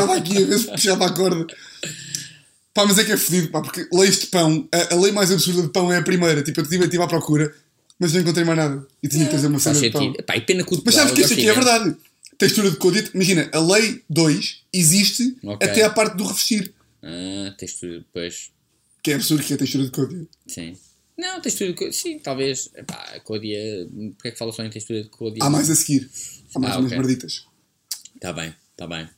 [0.00, 1.46] Estava aqui a ver se puxava a corda.
[2.74, 5.32] Pá, mas é que é fedido, pá, porque leis de pão, a, a lei mais
[5.32, 6.42] absurda de pão é a primeira.
[6.42, 7.54] Tipo, eu estive, à procura,
[7.98, 8.86] mas não encontrei mais nada.
[9.02, 10.14] E tinha que fazer uma cena de pão.
[10.18, 10.84] Epá, e pena corporal.
[10.84, 11.96] Mas sabes que isto aqui é verdade.
[12.38, 13.08] Textura de código.
[13.14, 15.66] Imagina, a lei 2 existe Ok.
[15.68, 16.74] até à parte do revestir.
[17.02, 18.50] Ah, textura, pois.
[19.02, 20.28] Que é absurdo que é a textura de código.
[20.46, 20.76] Sim.
[21.16, 21.92] Não, textura de códia.
[21.94, 22.68] Sim, talvez.
[22.76, 23.58] Epá, a códia.
[23.88, 25.38] Porquê é que fala só em textura de códia?
[25.42, 26.10] Há mais a seguir.
[26.54, 26.98] Há mais Ah, umas ok.
[26.98, 27.46] merditas.
[28.16, 29.08] Está bem, está bem.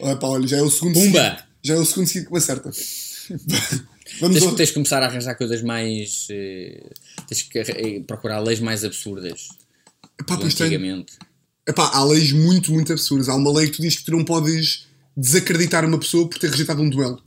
[0.00, 1.20] Olha, pá, olha, já é o segundo Pumba!
[1.22, 2.70] seguido- Já é o segundo seguido que me acerta.
[4.20, 6.28] Vamos Tens, tens que começar a arranjar coisas mais.
[6.30, 6.90] eh,
[7.28, 9.48] tens que eh, procurar leis mais absurdas.
[10.20, 10.66] Epá, pois tem.
[10.68, 11.14] antigamente.
[11.68, 13.28] Epá, há leis muito, muito absurdas.
[13.28, 16.50] Há uma lei que tu dizes que tu não podes desacreditar uma pessoa por ter
[16.50, 17.20] rejeitado um duelo.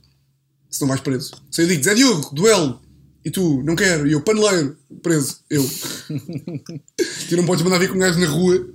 [0.70, 1.32] Se não vais preso.
[1.50, 2.80] Se eu digo, Zé Diogo, duelo.
[3.24, 4.06] E tu, não quero.
[4.08, 5.40] E eu, paneleiro, preso.
[5.50, 5.62] Eu.
[7.28, 8.68] tu não podes mandar vir com um gajo na rua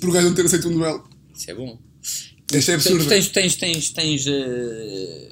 [0.00, 1.08] por o gajo não ter aceito um duelo.
[1.34, 1.78] Isso é bom.
[2.52, 3.06] Isto é absurdo.
[3.06, 5.28] Tens, tens, tens, tens eh,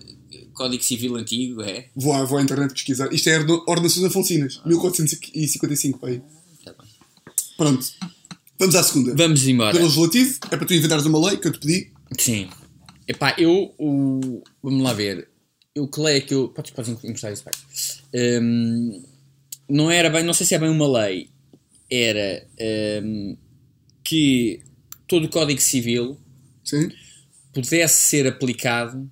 [0.53, 1.87] Código Civil antigo, é?
[1.95, 3.13] Vou, à, vou à internet pesquisar.
[3.13, 5.99] Isto é Ordenações Afonsinas, 1455.
[5.99, 6.23] Pá, aí.
[6.65, 6.89] Tá bem.
[7.57, 7.87] Pronto.
[8.59, 9.15] Vamos à segunda.
[9.15, 9.73] Vamos embora.
[9.73, 11.93] Pelo legislativo, é para tu inventares uma lei que eu te pedi.
[12.19, 12.49] Sim.
[13.09, 13.75] Epá, eu.
[13.79, 14.43] O...
[14.63, 15.29] Vamos lá ver.
[15.75, 16.49] Eu que lei é que eu.
[16.49, 17.53] Podes, podes encostar isso, pai.
[18.15, 19.03] Hum,
[19.69, 20.23] não era bem.
[20.23, 21.29] Não sei se é bem uma lei.
[21.91, 22.47] Era.
[23.03, 23.37] hum,
[24.03, 24.61] que
[25.09, 26.17] todo o Código Civil
[26.67, 26.91] Sim.
[27.63, 29.11] Pudesse ser aplicado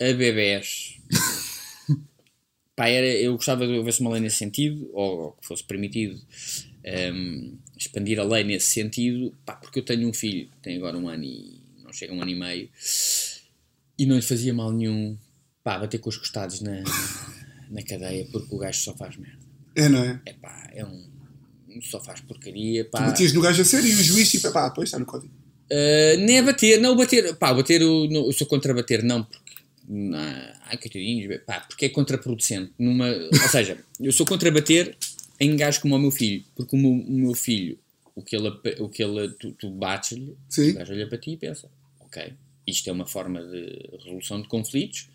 [0.00, 0.98] a bebés.
[2.74, 6.18] Pá, era, eu gostava de houvesse uma lei nesse sentido, ou, que fosse permitido
[7.12, 11.06] hum, expandir a lei nesse sentido, pá, porque eu tenho um filho, tem agora um
[11.06, 12.70] ano e não chega um ano e meio,
[13.98, 15.18] e não lhe fazia mal nenhum
[15.62, 16.82] pá, bater com os costados na,
[17.70, 19.38] na cadeia, porque o gajo só faz merda.
[19.74, 20.20] É, não é?
[20.24, 21.06] É pá, é um.
[21.82, 23.00] só faz porcaria, Tu pá.
[23.00, 25.32] batias no gajo a sério e o juiz, tipo, pá, depois está no código.
[25.72, 29.22] Uh, nem a bater, não bater, pá, bater, eu, não, eu sou contra bater, não,
[29.22, 29.54] porque,
[29.88, 34.96] não, ai, coitadinhos, pá, porque é contraproducente, numa, ou seja, eu sou contra bater
[35.38, 37.78] em gajos como o meu filho, porque o meu, o meu filho,
[38.16, 38.48] o que ele,
[38.80, 40.36] o que ele, tu, tu bates-lhe,
[40.70, 42.32] o gajo olha para ti e pensa, ok,
[42.66, 45.08] isto é uma forma de resolução de conflitos,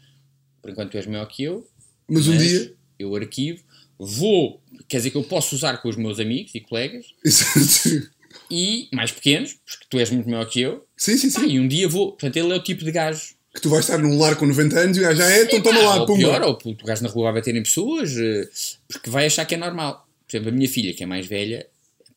[0.61, 1.67] por enquanto tu és maior que eu,
[2.07, 2.73] Mas um mas dia.
[2.97, 3.61] eu arquivo,
[3.99, 8.09] vou, quer dizer que eu posso usar com os meus amigos e colegas, Exato.
[8.55, 11.47] E mais pequenos, porque tu és muito maior que eu, Sim, sim, Pá, sim.
[11.47, 12.11] e um dia vou.
[12.13, 13.35] Portanto, ele é o tipo de gajo.
[13.53, 15.83] Que tu vais estar num lar com 90 anos e já é, então toma Ah,
[15.83, 16.19] lá, ou pumba.
[16.19, 18.49] pior, ou o gajo na rua vai bater em pessoas, eh,
[18.87, 20.05] porque vai achar que é normal.
[20.27, 21.65] Por exemplo, a minha filha, que é mais velha,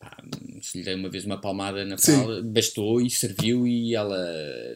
[0.01, 0.16] pá,
[0.62, 4.18] se lhe dei uma vez uma palmada na fralda, bastou e serviu, e ela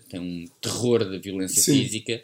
[0.09, 1.81] tem um terror da violência Sim.
[1.83, 2.22] física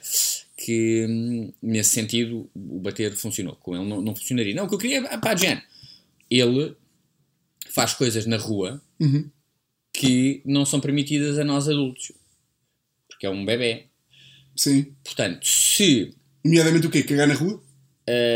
[0.56, 3.56] que, hum, nesse sentido, o bater funcionou.
[3.56, 4.54] Com ele não, não funcionaria.
[4.54, 5.60] Não, o que eu queria é, pá, Jen,
[6.30, 6.76] ele
[7.78, 9.30] faz coisas na rua Uhum.
[9.92, 12.10] que não são permitidas a nós adultos,
[13.08, 13.84] porque é um bebê.
[14.56, 14.92] Sim.
[15.04, 16.12] Portanto, se
[16.44, 17.02] Nomeadamente o quê?
[17.02, 17.62] Cagar na rua?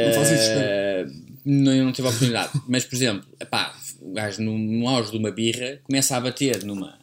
[0.06, 1.06] Não faz isso, eh,
[1.44, 5.10] não, eu não tive a oportunidade, mas por exemplo, epá, o gajo no, no auge
[5.12, 6.98] de uma birra começa a bater numa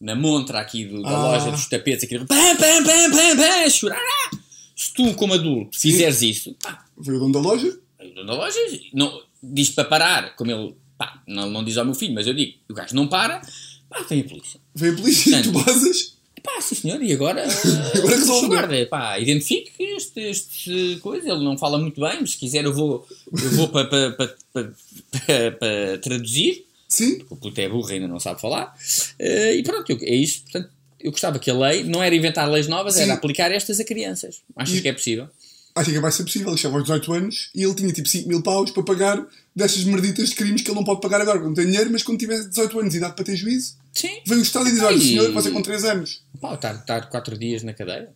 [0.00, 1.22] na montra aqui do- da Ah.
[1.32, 4.30] loja dos tapetes, aqui, pam, pam, pam, pam, pam, chorar.
[4.74, 7.78] Se tu, como adulto, fizeres isso, pá, Veio o dono da loja?
[8.00, 8.58] o dono da loja
[8.92, 12.34] não, diz para parar, como ele, pá, não, não diz ao meu filho, mas eu
[12.34, 13.40] digo, o gajo não para,
[13.88, 14.60] pá, vem a polícia.
[14.74, 16.16] Veio a polícia e tu basas.
[16.42, 17.44] Pá, sim senhor, e agora,
[17.94, 22.32] Agora resolve, deixa guarda, pá, identifique este, este coisa, ele não fala muito bem, mas
[22.32, 27.24] se quiser eu vou, eu vou para pa, pa, pa, traduzir, Sim.
[27.30, 28.74] o puto é burro ainda não sabe falar,
[29.18, 30.68] Eh, e pronto, eu- é isso, portanto,
[31.00, 33.02] eu gostava que a lei não era inventar leis novas, Sim.
[33.02, 34.42] era aplicar estas a crianças.
[34.56, 35.28] Achas E- que é possível?
[35.74, 36.48] Acho que vai ser possível.
[36.48, 39.84] Ele chegava aos 18 anos e ele tinha tipo 5 mil paus para pagar dessas
[39.84, 42.18] merditas de crimes que ele não pode pagar agora, porque não tem dinheiro, mas quando
[42.18, 44.20] tiver 18 anos e idade para ter juízo, Sim.
[44.26, 46.22] vem o Estado e diz: olha, senhor, você com 3 anos.
[46.40, 48.10] Pá, estar, estar quatro dias na cadeia?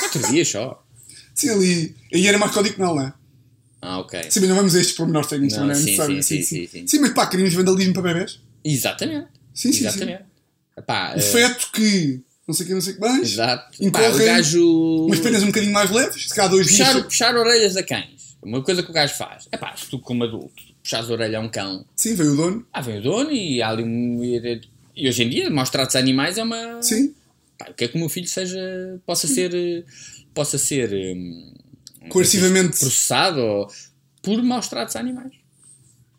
[0.00, 0.84] Quatro dias só?
[1.34, 1.96] Sim, ali.
[2.14, 3.12] Aí era mais código penal, não é?
[3.82, 4.30] Ah, ok.
[4.30, 6.22] Sim, mas não vamos a estes pormenores técnicos, Não, não, é sim, necessário.
[6.22, 6.98] sim, sim, sim, sim.
[6.98, 8.40] mas pá, crimes de vandalismo para bebés.
[8.64, 9.28] Exatamente.
[9.54, 9.86] Sim, sim, sim.
[9.86, 10.24] Exatamente.
[10.76, 13.32] Epá, O eh, feto que não sei o que, não sei o que mais.
[13.32, 13.70] Exato.
[13.70, 15.06] Pá, Incorre o gajo.
[15.06, 17.04] Umas penas um bocadinho mais leves, se calhar dois Puxar, dias.
[17.04, 18.36] puxar orelhas a cães.
[18.42, 19.48] Uma coisa que o gajo faz.
[19.50, 22.36] É pá, se tu como adulto puxares a orelha a um cão, Sim, veio o
[22.36, 22.66] dono.
[22.72, 24.22] ah, vem o dono e há ali um.
[24.94, 26.80] E hoje em dia, a animais é uma.
[26.80, 27.12] Sim,
[27.58, 28.56] Pá, o que é que o meu filho seja.
[29.04, 29.84] possa ser.
[30.32, 30.92] possa ser.
[31.16, 31.54] hum,
[32.08, 32.78] coercivamente.
[32.78, 33.68] processado ou,
[34.22, 35.32] por maus tratos a animais.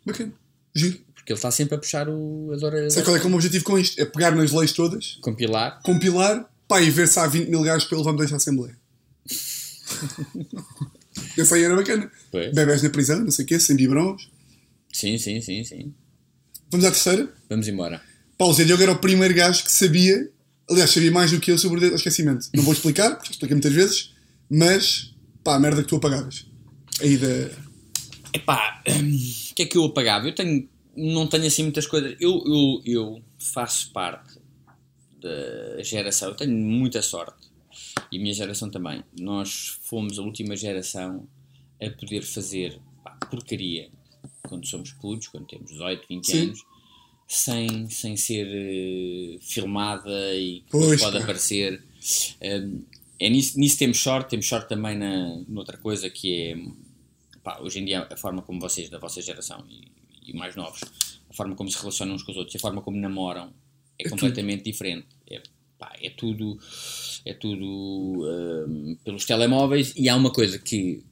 [0.04, 0.32] Bacana.
[0.74, 1.00] Giro.
[1.28, 2.94] Porque ele está sempre a puxar o, as orelhas.
[2.94, 4.00] Sei qual é que é o meu objetivo com isto?
[4.00, 5.78] É pegar nas leis todas, Compilar.
[5.82, 8.78] compilar, pá, e ver se há 20 mil gajos para ele levar-me deixar a Assembleia.
[11.36, 12.10] Esse aí era bacana.
[12.32, 12.54] Pois.
[12.54, 14.30] Bebés na prisão, não sei o quê, sem biberons.
[14.90, 15.92] Sim, sim, sim, sim.
[16.70, 17.28] Vamos à terceira.
[17.50, 18.00] Vamos embora.
[18.38, 20.30] Paulo Zé Diogo era o primeiro gajo que sabia,
[20.70, 22.48] aliás, sabia mais do que eu sobre o esquecimento.
[22.54, 24.14] Não vou explicar, porque já expliquei muitas vezes,
[24.48, 25.14] mas
[25.44, 26.46] pá, a merda que tu apagavas.
[27.02, 27.50] Aí da.
[28.32, 30.26] Epá, o que é que eu apagava?
[30.26, 30.66] Eu tenho,
[30.98, 32.16] não tenho assim muitas coisas.
[32.20, 34.38] Eu, eu, eu faço parte
[35.20, 37.48] da geração, eu tenho muita sorte,
[38.10, 39.02] e a minha geração também.
[39.18, 41.26] Nós fomos a última geração
[41.80, 43.90] a poder fazer pá, porcaria
[44.42, 46.42] quando somos putos, quando temos 18, 20 Sim.
[46.42, 46.64] anos,
[47.26, 51.22] sem, sem ser eh, filmada e Pois, pode pá.
[51.22, 51.82] aparecer.
[52.42, 52.82] Um,
[53.20, 56.56] é nisso, nisso temos sorte, temos sorte também na, noutra coisa que é
[57.42, 59.97] pá, hoje em dia a forma como vocês da vossa geração e,
[60.28, 60.80] e mais novos,
[61.30, 63.52] a forma como se relacionam uns com os outros, a forma como namoram
[63.98, 65.06] é, É completamente diferente.
[65.30, 65.40] É,
[65.78, 66.58] pá, é tudo,
[67.24, 67.66] é tudo
[68.68, 71.02] hum, pelos telemóveis e há uma coisa que,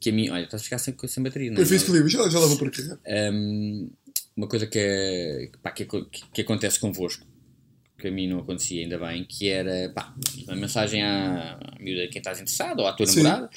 [0.00, 0.28] que a mim.
[0.30, 1.62] Olha, estás a ficar sem, sem bateria, não é?
[1.62, 2.98] Eu fiz já, já lá vou para carregar.
[3.32, 3.90] Um,
[4.36, 5.84] uma coisa que, é- pá, que,
[6.32, 7.24] que- acontece convosco,
[7.98, 10.14] que a mim não acontecia ainda bem, que era pá,
[10.46, 13.22] uma mensagem à, à miúda quem estás interessado ou à tua Sim.
[13.22, 13.50] namorada,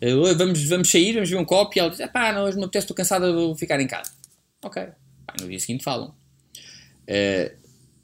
[0.00, 2.44] eh, "Oi, vamos, vamos sair, vamos ver um copo, e ela diz: "Ah, pá, não,
[2.44, 4.10] hoje me apetece, estou cansada, vou ficar em casa.
[4.64, 4.82] Ok.
[5.26, 6.14] Pá, no dia seguinte falam.
[7.06, 7.54] Eh,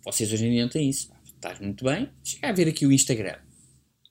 [0.05, 1.11] vocês hoje em dia não têm isso.
[1.25, 3.37] Estás muito bem, chega a ver aqui o Instagram.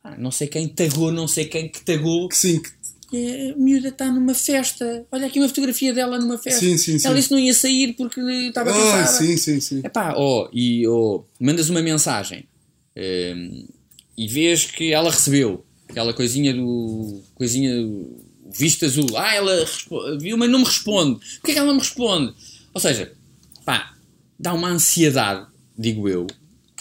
[0.03, 2.27] Ah, não sei quem tagou, não sei quem que tagou.
[2.29, 2.79] Que sim, que-
[3.11, 5.05] É, a miúda está numa festa.
[5.11, 6.59] Olha aqui uma fotografia dela numa festa.
[6.59, 7.07] Sim, sim, sim.
[7.07, 9.17] Ela disse que não ia sair porque estava Ah, cansada.
[9.17, 9.79] sim, sim, sim.
[9.83, 12.47] Epá, oh, e oh, mandas uma mensagem
[12.95, 13.67] hum,
[14.17, 17.21] e vês que ela recebeu aquela coisinha do.
[17.35, 19.07] coisinha do visto azul.
[19.15, 19.65] Ah, ela
[20.19, 21.19] viu, mas não me responde.
[21.37, 22.33] Porquê que ela não me responde?
[22.73, 23.13] Ou seja,
[23.65, 23.93] pá,
[24.39, 26.27] dá uma ansiedade, digo eu,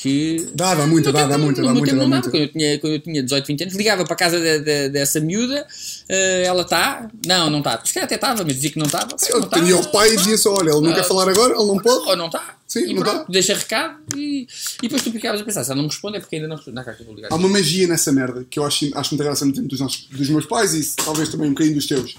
[0.00, 1.42] que dá meu muita, tempo dá não dava.
[1.42, 2.30] muita.
[2.30, 4.88] Quando eu tinha, quando eu tinha 18, 20 anos, ligava para a casa de- de-
[4.90, 5.66] dessa miúda,
[6.08, 7.84] eh, ela está, não, não está.
[7.84, 9.18] Se calhar até estava, mas dizia que não estava.
[9.18, 10.94] Sim, não eu tinha o pai e dizia só, olha, ele não Ah.
[10.94, 12.08] quer falar agora, ele não pode.
[12.08, 12.56] Ou não está.
[12.66, 13.26] Sim, e não pronto, tá.
[13.28, 14.46] deixa recado e,
[14.78, 16.56] e depois tu ficavas a pensar, se ela não me responde é porque ainda não
[16.56, 16.78] responde.
[17.22, 17.28] Eu.
[17.30, 20.28] Há uma magia nessa merda que eu acho, acho muita graça tempo dos, nossos, dos
[20.28, 22.14] meus pais e talvez também um bocadinho dos teus.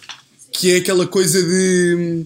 [0.51, 2.25] Que é aquela coisa de.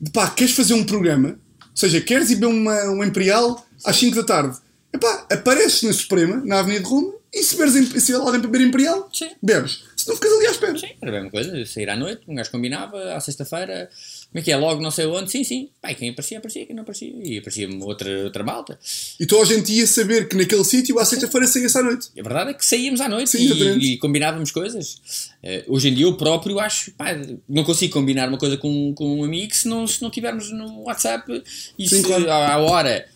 [0.00, 1.28] de pá, queres fazer um programa?
[1.30, 4.56] Ou seja, queres ir beber uma, um Imperial às 5 da tarde?
[4.92, 8.48] Epá, apareces na Suprema, na Avenida de Roma, e se beberes em- se alguém para
[8.48, 9.30] beber Imperial, Sim.
[9.42, 9.82] bebes.
[9.96, 10.78] Se não ficas ali à espera.
[10.78, 13.90] Sim, era a mesma coisa, sair à noite, um gajo combinava, à sexta-feira,
[14.30, 15.70] como é que é, logo não sei onde, sim, sim.
[15.82, 17.10] Pai, quem aparecia, aparecia, quem não aparecia.
[17.24, 18.78] E aparecia outra, outra malta.
[19.18, 22.10] E toda a gente ia saber que naquele sítio, à sexta-feira, saía-se à noite.
[22.16, 25.32] A verdade é que saíamos à noite Sim, e, e combinávamos coisas.
[25.42, 27.06] Eh, hoje em dia eu próprio acho, pá,
[27.48, 30.82] não consigo combinar uma coisa com, com um amigo se não, se não tivermos no
[30.82, 31.42] WhatsApp
[31.78, 32.30] e Sim, se claro.
[32.30, 33.08] à, à hora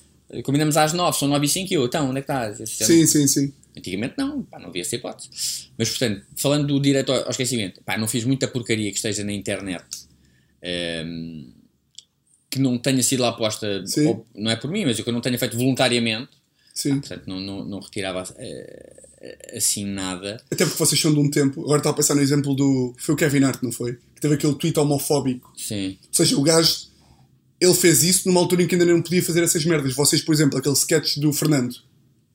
[0.44, 2.58] combinamos às 9, são 9 e 5 e eu, então, onde é que estás?
[2.70, 3.52] Sim, sim, sim.
[3.76, 5.28] Antigamente não, pá, não havia essa hipótese.
[5.78, 9.32] Mas portanto, falando do direito ao esquecimento, pá, não fiz muita porcaria que esteja na
[9.32, 9.84] internet
[10.62, 11.46] ehm,
[12.50, 15.20] que não tenha sido lá posta, ou- não é por mim, mas que eu não
[15.20, 16.30] tenha feito voluntariamente.
[16.74, 16.98] sim.
[17.00, 20.40] Portanto, não, não, não retirava eh, assim nada.
[20.50, 21.60] Até porque vocês são de um tempo.
[21.62, 22.94] Agora estava a pensar no exemplo do.
[22.98, 23.94] Foi o Kevin Hart, não foi?
[24.14, 25.52] Que teve aquele tweet homofóbico.
[25.56, 26.88] Sim, Ou seja, o gajo.
[27.60, 29.94] Ele fez isso numa altura em que ainda não podia fazer essas merdas.
[29.94, 31.74] Vocês, por exemplo, aquele sketch do Fernando.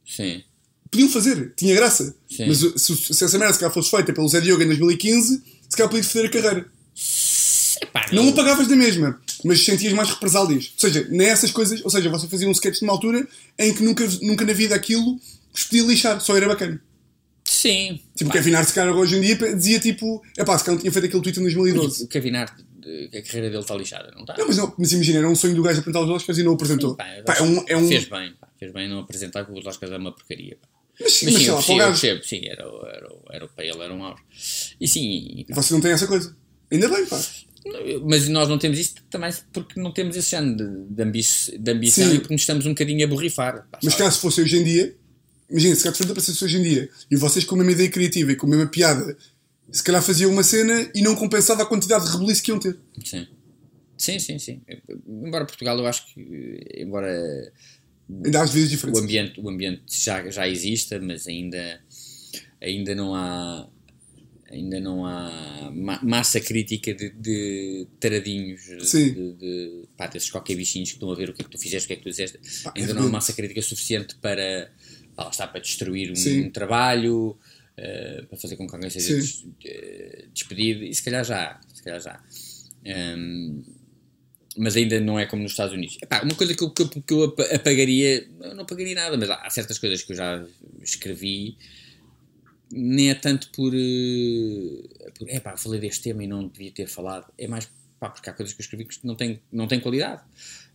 [0.05, 0.43] sim.
[0.91, 2.15] Podiam fazer, tinha graça.
[2.29, 2.45] Sim.
[2.45, 5.75] Mas se, se essa merda se calhar fosse feita pelo Zé Diogo em 2015, se
[5.75, 6.65] calhar podia fazer a carreira.
[7.81, 10.71] Epá, Não apagavas da mesma, mas sentias mais represálias.
[10.75, 14.07] Ou seja, nessas coisas, ou seja, você fazia um sketch numa altura em que nunca,
[14.21, 15.19] nunca na vida aquilo
[15.51, 16.79] vos podia lixar, só era bacana.
[17.43, 17.99] Sim.
[18.15, 20.75] Tipo, o Kevin Hart, se calhar, hoje em dia dizia tipo, é pá, se calhar
[20.75, 22.03] não tinha feito aquele tweet em 2012.
[22.03, 22.53] o Kevin Hart,
[23.17, 24.35] a carreira dele está lixada, não está?
[24.37, 26.53] Não, mas, não, mas imagina, era um sonho do gajo apresentar os Oscars e não
[26.53, 26.95] apresentou.
[26.95, 29.59] Pá, eu Pá, é um, é um, Fez bem, pá, fez bem não apresentar porque
[29.59, 30.57] os Oscars é uma porcaria.
[30.61, 30.67] Pá.
[30.99, 33.47] mas, Mas mas sim, sei eu lá, para percebo, eu gajo, sim, era, era, era,
[33.47, 34.21] para ele era um auge.
[34.79, 36.35] E sim, e, pá, você não tem essa coisa.
[36.71, 37.21] Ainda bem, pá.
[38.05, 41.71] mas nós não temos isso também porque não temos esse género de, de, ambi- de
[41.71, 42.15] ambição Sim.
[42.15, 43.67] e porque nos estamos um bocadinho a borrifar.
[43.71, 44.95] Pá, Mas caso fosse hoje em dia,
[45.49, 47.89] imagina, se calhar de frente aparecesse hoje em dia e vocês com a mesma ideia
[47.89, 49.15] criativa e com a mesma piada,
[49.73, 52.77] se calhar faziam uma cena e não compensava a quantidade de rebuliço que iam ter.
[53.03, 53.27] Sim.
[53.97, 54.61] Sim, sim, sim.
[55.07, 57.51] Embora Portugal, eu acho que, embora
[58.23, 59.01] Ainda há vidas o diferentes.
[59.01, 61.81] ambiente, o ambiente já, já exista, mas ainda,
[62.61, 63.67] ainda não há
[64.51, 69.11] ainda não há ma- massa crítica de, de taradinhos Sim.
[69.13, 71.57] de, de pá, desses qualquer bichinhos que estão a ver o que é que tu
[71.57, 74.15] fizeste, o que é que tu disseste Pá, é ainda não há massa crítica suficiente
[74.17, 74.71] para
[75.15, 76.51] pá, está, para destruir um, Sim.
[76.51, 77.35] trabalho
[77.77, 81.83] eh, para fazer com que alguém seja des- eh, despedido e se calhar já se
[81.83, 82.23] calhar já
[82.85, 83.63] Hum,
[84.57, 85.97] mas ainda não é como nos Estados Unidos.
[86.01, 89.17] Epá, uma coisa que eu, que eu, que eu apa- apagaria, eu não apagaria nada,
[89.17, 90.45] mas há, há certas coisas que eu já
[90.81, 91.57] escrevi,
[92.71, 97.31] nem é tanto por, eh, por epá, falei deste tema e não devia ter falado,
[97.37, 100.21] é mais pá, porque há coisas que eu escrevi que não têm, não têm qualidade.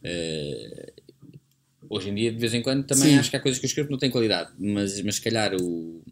[0.03, 0.93] Eh,
[1.89, 3.19] hoje em dia, de vez em quando, também Sim.
[3.19, 5.55] acho que há coisas que eu escrevo que não têm qualidade, mas, mas se calhar
[5.55, 6.03] o,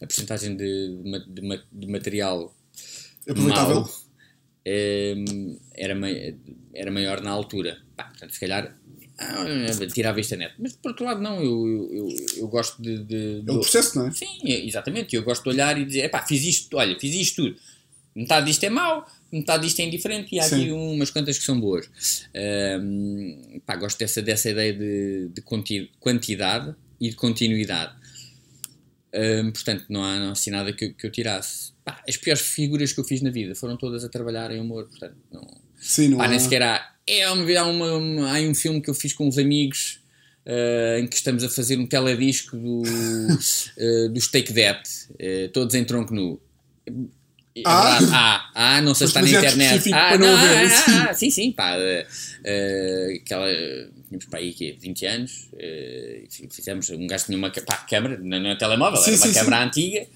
[0.00, 2.54] a porcentagem de, de, de ma- de material
[3.28, 3.74] Aproveitável.
[3.80, 3.90] mau,
[4.64, 6.36] ehm, era, mai-
[6.74, 7.78] era maior na altura.
[7.96, 8.76] Pá, portanto, se calhar
[9.18, 9.44] ah,
[9.92, 10.54] tirava isto a net.
[10.58, 12.98] Mas por outro lado, não, eu, eu, eu, gosto de.
[13.04, 14.12] de- É o processo, não é?
[14.12, 15.16] Sim, é, exatamente.
[15.16, 17.56] Eu gosto de olhar e dizer: epá, fiz isto, olha, fiz isto tudo.
[18.14, 20.72] Metade disto é mau, metade disto é indiferente e há aqui Sim.
[20.72, 21.88] umas quantas que são boas.
[22.32, 25.42] Ehm, pá, gosto dessa, dessa ideia de, de
[26.00, 27.94] quantidade e de continuidade.
[29.18, 31.72] Hum, portanto, não há, não há assim nada que, eu- que eu tirasse.
[31.84, 34.86] Pá, as piores figuras que eu fiz na vida foram todas a trabalhar em humor,
[34.88, 35.46] portanto, não,
[35.80, 36.28] Sim, não Pá, há...
[36.28, 36.92] nem sequer há.
[37.06, 40.00] É, há, uma, uma- há um filme que eu fiz com uns amigos
[40.44, 42.82] eh, em que estamos a fazer um teledisco do,
[43.78, 44.82] eh, do Take That,
[45.18, 46.40] eh, todos em tronco nu.
[47.56, 47.98] É Ah!
[47.98, 49.92] verdade, há, há, não sei se está na demasiado internet.
[49.94, 50.92] Ah, não ah, sim.
[50.92, 51.74] ah, ah, sim, sim, pá.
[51.78, 53.46] eh, aquela,
[54.08, 58.54] tínhamos para aí quê, 20 anos, e fizemos, um gajo tinha uma pá, câmera, é
[58.56, 60.06] telemóvel, Sim, era uma sim, câmera antiga,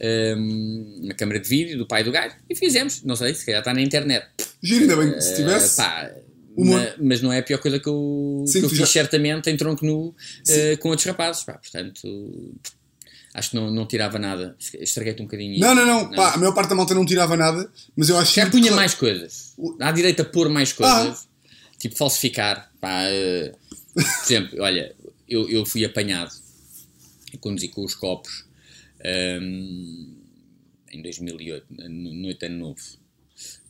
[0.00, 3.60] eh, uma câmera de vídeo do pai do gajo, e fizemos, não sei, se calhar
[3.60, 4.26] está na internet.
[4.60, 5.76] Giro, ainda bem que se tivesse...
[5.76, 6.10] pá,
[6.56, 6.80] Humor.
[6.80, 9.48] ma- mas não é a pior coisa que eu, Sim, que eu fiz já- certamente
[9.48, 10.12] em tronco nu
[10.48, 11.44] eh, com outros rapazes.
[11.44, 12.52] Pá, portanto,
[13.38, 14.56] acho que não, não tirava nada.
[14.80, 15.58] Estraguei-te um bocadinho.
[15.58, 15.86] Não, isso.
[15.86, 18.44] não, não, Pá, a maior parte da malta não tirava nada, mas eu acho Já
[18.46, 18.50] que...
[18.52, 19.54] punha mais coisas.
[19.80, 20.74] Há direito a pôr mais Ah.
[21.02, 21.28] coisas.
[21.78, 22.70] Tipo falsificar.
[22.80, 23.52] Pá, eh,
[23.94, 24.94] por exemplo, olha,
[25.28, 26.32] eu, eu fui apanhado
[27.32, 28.44] a conduzir com os copos
[29.04, 30.14] ehm,
[30.90, 32.80] em 2008, no- noite ano novo.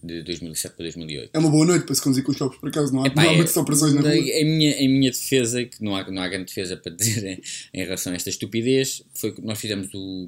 [0.03, 1.31] De 2007 para 2008.
[1.35, 3.23] É uma boa noite para se conduzir com os copos, por acaso, não há, Epá,
[3.23, 4.15] não há é- muitas operações na rua.
[4.15, 7.43] Em minha, em minha defesa, que não há, não há grande defesa para dizer em,
[7.81, 10.27] em relação a esta estupidez, foi que nós fizemos o.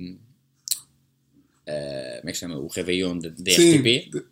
[1.69, 2.59] ah, como é que se chama?
[2.59, 3.29] O Réveillon da.
[3.29, 4.25] RTP.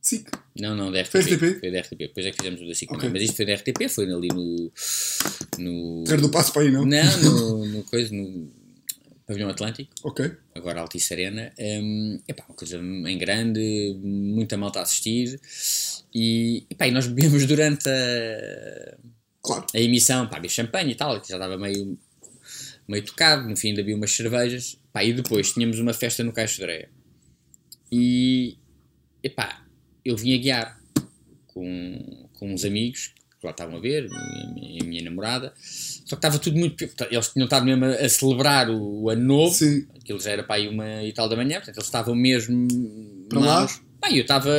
[0.00, 0.24] Sim.
[0.58, 1.10] Não, não, da RTP.
[1.10, 1.60] Foi RTP?
[1.60, 1.98] Foi da RTP.
[1.98, 3.00] Depois é que fizemos o da SIC Ok.
[3.00, 3.12] também.
[3.20, 4.72] Mas isto foi da RTP, foi ali no.
[5.58, 6.84] no Terra do passo para aí, não?
[6.86, 8.48] não, no, no coisa, no
[9.26, 9.90] Pavilhão Atlântico.
[10.04, 10.32] Ok.
[10.54, 15.40] agora Altice Arena, hum, epá, uma coisa em grande, muita malta a assistir.
[16.14, 18.96] E, epá, e nós bebemos durante a,
[19.42, 19.66] Claro.
[19.74, 21.98] a emissão, pá, champanhe e tal, que já estava meio,
[22.86, 26.32] meio tocado, no fim ainda havia umas cervejas, pá, e depois tínhamos uma festa no
[26.32, 26.90] Caixo de Areia.
[27.90, 28.58] E,
[29.22, 29.66] epá,
[30.04, 30.80] eu vim a guiar
[31.48, 33.12] com, com uns amigos
[33.46, 34.08] lá estavam a ver,
[34.56, 38.68] e a minha, namorada, só que estava tudo muito, eles tinham estado mesmo a, celebrar
[38.70, 39.86] o, o ano novo, Sim.
[39.98, 42.68] aquilo já era para aí uma e tal da manhã, portanto eles estavam mesmo
[43.28, 43.66] Para lá?
[44.00, 44.50] Pá, eu estava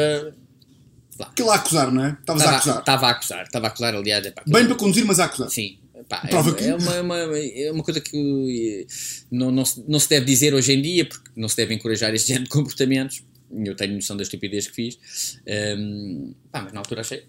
[1.20, 2.18] Aquilo a acusar, não é?
[2.20, 2.80] Estavas a acusar.
[2.80, 5.50] estava a acusar, estava a acusar, aliás, epá, Bem para conduzir, mas a acusar.
[5.50, 5.80] Sim.
[6.08, 8.94] Pá, é, Prova uma- que- é, uma, uma- é uma coisa que eh,
[9.32, 12.14] não, não, se, não se deve dizer hoje em dia, porque não se deve encorajar
[12.14, 13.24] este género de comportamentos.
[13.52, 15.40] Eu tenho noção da estupidez que fiz.
[15.46, 17.24] Ehm, pá, mas na altura achei.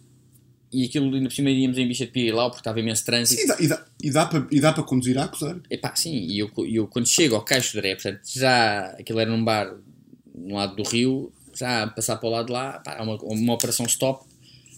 [0.70, 3.40] E aquilo, ainda por cima, íamos em bicha de Pirilau, porque estava imenso trânsito.
[3.40, 5.58] Sim, e dá, e, dá, e, dá para, conduzir a acusar.
[5.70, 9.30] Epá, sim, e eu, eu quando chego ao Caixo de Areia, portanto, já aquilo era
[9.30, 9.74] num bar
[10.34, 13.54] no lado do rio, já a passar para o lado de lá, pá, uma, uma
[13.54, 14.24] operação stop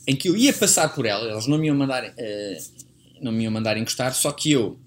[0.06, 2.58] em que eu ia passar por ela, eles não me iam mandar, eh,
[3.20, 4.78] não me iam mandar encostar, só que eu,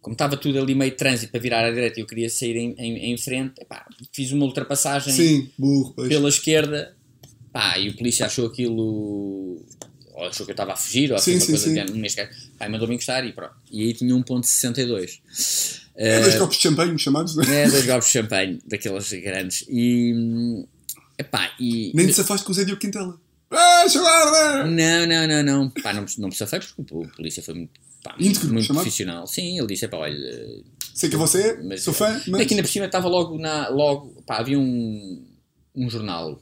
[0.00, 2.74] como estava tudo ali meio trânsito para virar à direita e eu queria sair em,
[2.78, 6.96] em, em frente, epá, fiz uma ultrapassagem Sim, burro, pela esquerda,
[7.52, 9.62] pá, e o polícia achou aquilo,
[10.20, 11.98] ou achou que eu estava a fugir, ou Sim, alguma sim, coisa sim.
[11.98, 13.54] neste caso, pá, e mandou-me encostar e pronto.
[13.70, 15.20] E aí tinha 1.62.
[15.96, 17.62] É dois copos de champanhe chamados, não é?
[17.62, 19.64] É, dois copos de champanhe, daqueles grandes.
[19.68, 20.14] E.
[20.14, 20.66] hum,
[21.18, 21.92] Epá, e.
[21.94, 23.20] Nem te safaste com o Zé Diogo Quintela.
[23.50, 24.64] Ah, chaguarda!
[24.66, 25.70] Não, não, não, não.
[25.70, 28.40] Pá, não, não me safei porque o polícia foi muito, pá, muito
[28.72, 29.26] profissional.
[29.26, 30.62] Sim, ele disse: pá, olha.
[30.94, 32.40] Sei que é você, Mas, sou fã, mas...
[32.42, 33.68] Aqui ainda por cima estava logo na.
[33.68, 35.26] Logo, pá, havia um,
[35.74, 36.40] um jornal,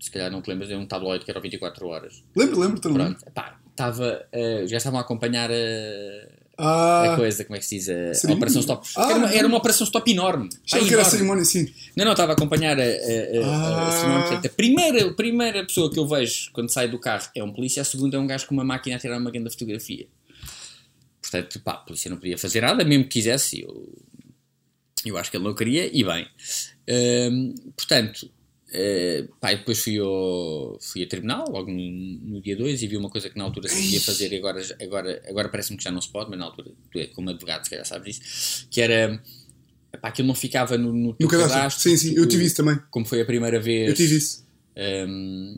[0.00, 2.24] se calhar não te lembras, é um tabloide que era o 24 horas.
[2.34, 2.98] Lembro, lembro, também.
[3.06, 4.26] Pronto, epá, estava.
[4.32, 6.40] eh, já estavam a acompanhar a.
[6.62, 7.88] Ah, a coisa, como é que se diz?
[7.88, 8.86] A, a operação stop.
[8.96, 10.50] Ah, era, uma, era uma operação stop enorme.
[10.70, 11.72] Pá, que era a cerimónia, sim.
[11.96, 13.92] Não, não, estava a acompanhar a, a, a- a Ah.
[13.92, 14.26] cerimónia.
[14.26, 17.50] Portanto, a primeira, a primeira pessoa que eu vejo quando sai do carro é um
[17.52, 20.06] polícia, a segunda é um gajo com uma máquina a tirar uma grande fotografia.
[21.22, 23.62] Portanto, pá, a polícia não podia fazer nada, mesmo que quisesse.
[23.62, 23.88] Eu,
[25.06, 26.26] eu acho que ele não queria, e bem.
[26.88, 28.30] Hum, portanto,
[29.40, 32.96] pá, e depois fui, ao, fui a tribunal, logo no, no dia 2, e vi
[32.96, 35.90] uma coisa que na altura se podia fazer, e agora, agora, agora parece-me que já
[35.90, 38.80] não se pode, mas na altura, tu é como advogado, se calhar sabes isso, que
[38.80, 39.20] era.
[40.00, 41.48] Pá, aquilo não ficava no, no No cadastro.
[41.58, 41.90] cadastro.
[41.90, 42.78] Sim, sim, eu tive isso também.
[42.90, 43.88] Como foi a primeira vez.
[43.88, 44.46] Eu tive isso.
[44.76, 45.56] Hum,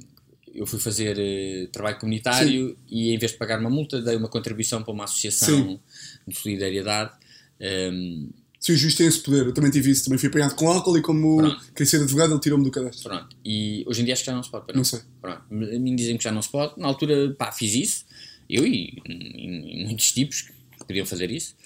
[0.55, 4.29] eu fui fazer eh, trabalho comunitário e em vez de pagar uma multa dei uma
[4.29, 5.81] contribuição para uma associação Sim.
[6.27, 7.13] de solidariedade.
[7.61, 8.31] Hum,
[8.63, 10.05] Se o juiz tem esse poder, eu também tive isso.
[10.05, 11.61] Também fui apanhado com álcool e como Pronto.
[11.75, 13.09] queria ser advogado, ele tirou-me do cadastro.
[13.11, 13.37] pronto.
[13.45, 14.65] E hoje em dia acho que já não se pode.
[14.73, 15.01] Não sei.
[15.21, 15.43] Pronto.
[15.51, 16.79] A mim dizem que já não se pode.
[16.81, 18.05] Na altura, pá, fiz isso.
[18.49, 20.53] Eu e, e- e muitos tipos que
[20.87, 21.57] podiam fazer isso.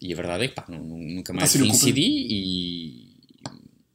[0.00, 3.08] E a verdade é que, pá, nu- nu- nunca mais reincidi e...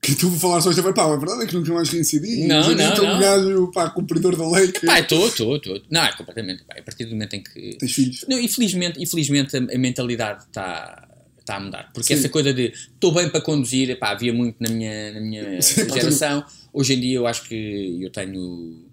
[0.02, 2.46] Que tu falar só esta vez, pá, a verdade é que nunca mais reincidi.
[2.46, 3.16] Não, não, estou não.
[3.16, 4.70] um gajo, pá, cumpridor da lei.
[4.72, 5.82] Que Pá, estou, estou, estou.
[5.90, 6.64] Não, é completamente.
[6.66, 7.78] Pá, a partir do momento em que...
[7.80, 8.26] Tens filhos.
[8.28, 11.08] Não, infelizmente, infelizmente a, a mentalidade está
[11.46, 11.92] tá a mudar.
[11.94, 12.14] Porque Sim.
[12.16, 15.44] essa coisa de estou bem para conduzir, epá, havia muito na minha, na minha
[15.90, 16.46] pá, geração.
[16.72, 18.86] Hoje em dia eu acho que eu tenho,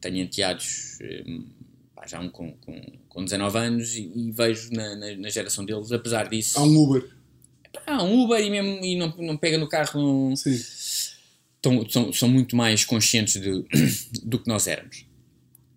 [0.00, 1.46] tenho enteados hum,
[1.94, 5.64] pá, já um com, com, com 19 anos e, e vejo na, na, na geração
[5.64, 7.08] deles, apesar disso, Há um Uber.
[7.86, 10.58] pá, um Uber e, mesmo, e não, não pega no carro, não, Sim.
[11.60, 13.64] tão- são, são muito mais conscientes de,
[14.24, 15.04] do que nós éramos.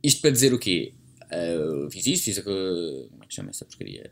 [0.04, 0.94] isto para dizer o quê?
[1.30, 2.44] Uh, fiz isto, fiz a.
[2.44, 4.10] Como é que chama essa porcaria?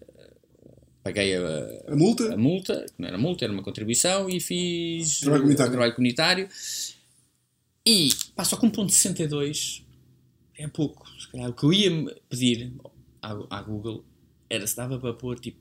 [1.05, 2.33] Paguei a, A multa?
[2.33, 5.71] a multa, que não era multa, era uma contribuição, e fiz Trabalho comunitário.
[5.71, 6.49] trabalho comunitário.
[7.85, 9.83] E pá, só com 1.62
[10.57, 11.07] é pouco.
[11.19, 12.73] Se calhar, o que eu ia pedir
[13.21, 14.03] à, à Google
[14.49, 15.59] era se dava para pôr tipo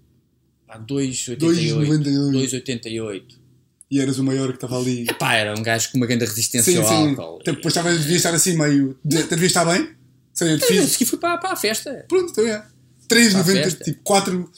[0.66, 1.36] pá, 2,88.
[1.36, 2.64] 2,98.
[2.64, 3.22] 2,88.
[3.90, 5.04] E eras o maior que estava ali.
[5.18, 7.10] Pá, era um gajo com uma grande resistência Sim, ao sim.
[7.10, 7.38] álcool.
[7.42, 8.98] Até Depois estava, devia estar assim meio.
[9.04, 9.94] devia estar bem.
[10.32, 11.08] Sei, eu te fiz.
[11.08, 12.04] fui para, para a festa.
[12.08, 12.66] Pronto, então é.
[13.06, 13.84] Para a 3,90, festa.
[13.84, 14.50] tipo 4.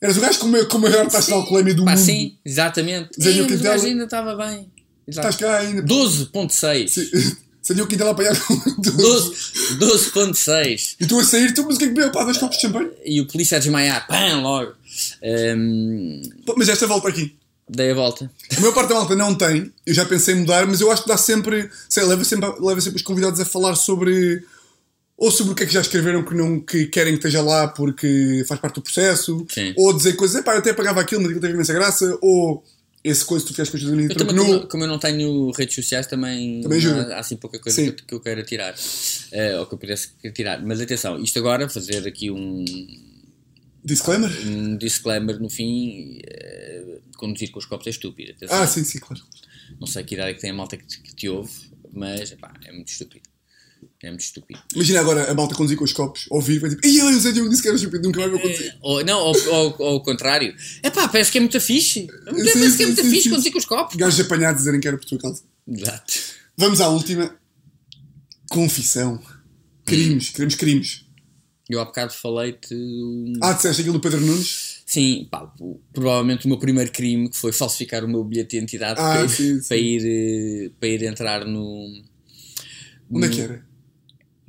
[0.00, 2.04] Eras o gajo com a com a maior taxa de alcoolemia do Pá, mundo.
[2.04, 3.10] sim, exatamente.
[3.18, 4.70] Diogo mas o gajo ainda estava bem.
[5.06, 5.28] Exato.
[5.28, 5.82] Estás cá ainda.
[5.82, 6.88] 12.6.
[6.88, 7.36] Sim.
[7.60, 8.96] Saiu o Quintela apanhar com 12.
[9.78, 10.96] 12 12.6.
[11.00, 12.10] E tu a sair, tu, mas o que é que bebeu?
[12.12, 12.90] Pá, dois copos de champanhe?
[13.04, 14.06] E o polícia a desmaiar.
[14.06, 14.72] Pam, logo.
[15.22, 17.36] Hum, Pô, Mas esta volta aqui.
[17.68, 18.30] dei a volta.
[18.56, 21.02] A maior parte da malta não tem, eu já pensei em mudar, mas eu acho
[21.02, 24.42] que dá sempre, sei, leva sempre, leva sempre os convidados a falar sobre,
[25.18, 27.66] ou sobre o que é que já escreveram que não que querem que esteja lá
[27.68, 29.74] porque faz parte do processo, Sim.
[29.76, 32.64] ou dizer coisas, pá, eu até pagava aquilo, mas aquilo teve imensa graça, ou
[33.04, 34.98] esse coisa que tu fizeste com os teus amigos Eu também, como, como eu não
[34.98, 38.42] tenho redes sociais, também, Também há, há assim pouca coisa que, eu- que eu queira
[38.42, 38.74] tirar.
[39.32, 40.60] Eh, ou que eu pudesse tirar.
[40.64, 42.64] Mas atenção, isto agora, fazer aqui um,
[43.84, 44.30] Disclaimer?
[44.46, 48.32] um disclaimer no fim: eh, conduzir com os copos é estúpido.
[48.32, 49.22] Atenção, Ah, sim, sim, claro.
[49.80, 51.52] Não sei que idade é que tem a malta que te, que te ouve,
[51.92, 53.27] mas pá, é muito estúpido.
[54.02, 54.60] É muito estúpido.
[54.74, 57.50] Imagina agora a malta conduzir com os copos, ouvir, vai tipo, e o Zé Diogo
[57.50, 58.76] disse que era estúpido, nunca mais vou conduzir.
[58.80, 60.54] Ou, não, ou, ou, ou ao contrário.
[60.84, 62.06] É pá, parece que é muito fixe.
[62.24, 63.30] Parece Sim, que é muito sim, fixe sim.
[63.30, 63.96] conduzir com os copos.
[63.96, 65.42] Gajos apanhados dizerem que era por tua causa.
[65.66, 66.12] Exato.
[66.56, 67.34] Vamos à última.
[68.48, 69.20] Confissão.
[69.84, 71.04] Crimes, queremos crimes.
[71.68, 72.74] Eu há bocado falei-te.
[73.42, 74.82] Ah, disseste aquilo do Pedro Nunes?
[74.86, 75.52] Sim, pá,
[75.92, 79.28] provavelmente o meu primeiro crime que foi falsificar o meu bilhete de identidade Ah, para,
[79.28, 79.60] sim.
[79.68, 81.84] para ir, eh, para ir entrar no,
[83.10, 83.67] Onde é que era?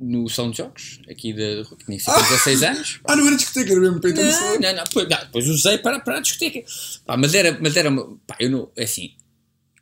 [0.00, 3.00] No Salão de Jogos, aqui que tinha sido 16 anos.
[3.04, 6.00] Ah, não era discoteca, era mesmo para Não, não, não, depois, não, depois usei para,
[6.00, 6.64] para a discoteca.
[7.04, 7.90] Pá, mas era, mas era
[8.26, 9.12] pá, eu não, é assim,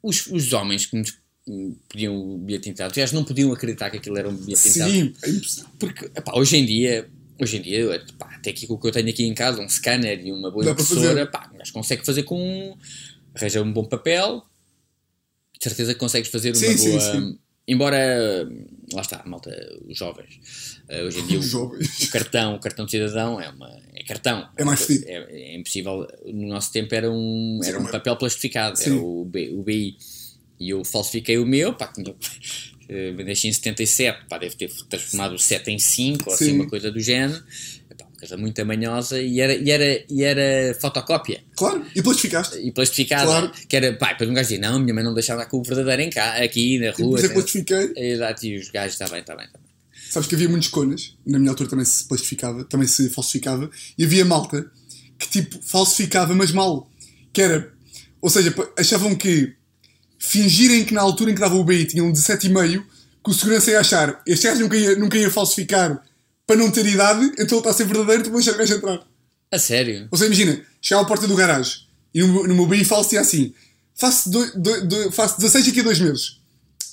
[0.02, 1.16] os, os homens que nos
[1.88, 4.68] pediam o bilhete de entrada, aliás, não podiam acreditar que aquilo era um bilhete de
[4.70, 4.92] entrada.
[4.92, 5.70] Sim, é impossível.
[5.78, 7.08] Porque, epá, hoje em dia,
[7.40, 9.68] hoje em dia, epá, até aqui com o que eu tenho aqui em casa, um
[9.68, 12.76] scanner e uma boa Dá impressora, pá, mas consegue fazer com um,
[13.34, 14.42] arranja um bom papel,
[15.56, 17.00] de certeza que consegues fazer uma sim, boa.
[17.00, 17.38] sim.
[17.68, 18.48] Embora,
[18.94, 19.50] lá está, malta,
[19.86, 23.70] os jovens, eh, hoje em dia o, o cartão, o cartão de cidadão é, uma,
[23.94, 24.48] é cartão.
[24.56, 25.04] É mais fedido.
[25.06, 26.08] É, é impossível.
[26.24, 28.92] No nosso tempo era um, Sim, era um papel plastificado, Sim.
[28.92, 29.98] era o, B, o BI.
[30.58, 32.14] E eu falsifiquei o meu, pá, tinha,
[32.88, 36.52] eh, nasci em 77, pá, deve ter transformado o 7 em 5, ou assim, Sim.
[36.52, 37.44] uma coisa do género.
[38.18, 42.58] Coisa muito amanhosa e era, e era, e era fotocópia Claro, e depois ficaste.
[42.58, 43.24] e plastificada.
[43.26, 43.52] Claro.
[43.68, 46.02] Que era, pá, depois um gajo dizia, não, minha mãe não deixava com o verdadeiro
[46.02, 46.96] em cá, aqui na rua.
[46.96, 47.92] depois é que plastifiquei.
[47.96, 49.68] Exato, e os gajos, está bem, está bem, está bem.
[50.10, 54.04] Sabes que havia muitos conas, na minha altura também se plastificava, também se falsificava, e
[54.04, 54.68] havia malta
[55.18, 56.90] que tipo falsificava, mas mal.
[57.32, 57.72] Que era,
[58.20, 59.52] ou seja, achavam que
[60.18, 62.82] fingirem que na altura em que dava o BI tinham 17,5,
[63.22, 66.02] que o segurança ia achar, este gajo nunca ia, nunca ia falsificar
[66.48, 68.74] para não ter idade, então ele está a ser verdadeiro, tu vais deixar o gajo
[68.74, 69.06] entrar.
[69.52, 70.08] A sério?
[70.10, 71.74] Ou seja, imagina, chegava à porta do garagem
[72.14, 73.52] e no, meu- no meu BI falso tinha assim:
[73.94, 76.38] faço, doi- doi- doi- faço 16 daqui a 2 meses.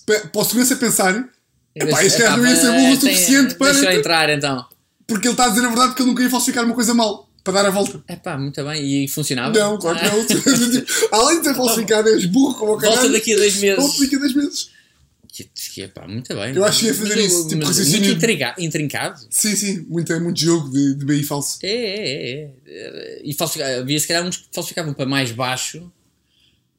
[0.06, 1.28] Pa- Para o segurança pensar,
[1.74, 3.72] epá, este gajo não ia ser burro o suficiente para.
[3.74, 4.66] Deixa eu entrar então.
[5.08, 7.30] Porque ele está a dizer a verdade que ele nunca ia falsificar uma coisa mal,
[7.44, 8.04] para dar a volta.
[8.08, 9.04] É pá, muito bem.
[9.04, 9.58] E funcionava?
[9.58, 10.26] Não, claro que não.
[11.20, 13.00] Além de ter falsificado, és burro como o caralho.
[13.02, 13.78] Volta daqui a dois meses.
[13.84, 14.70] Volta daqui a dois meses.
[15.36, 16.56] Que, que é pá, muito bem.
[16.56, 19.20] Eu acho que ia fazer isso, tipo, mas raciocínio- Muito intriga- intrincado.
[19.30, 21.60] Sim, sim, muito, muito jogo de, de BI falso.
[21.62, 23.22] É, é, é, é.
[23.22, 23.36] E
[23.82, 25.92] havia se calhar uns que falsificavam para mais baixo,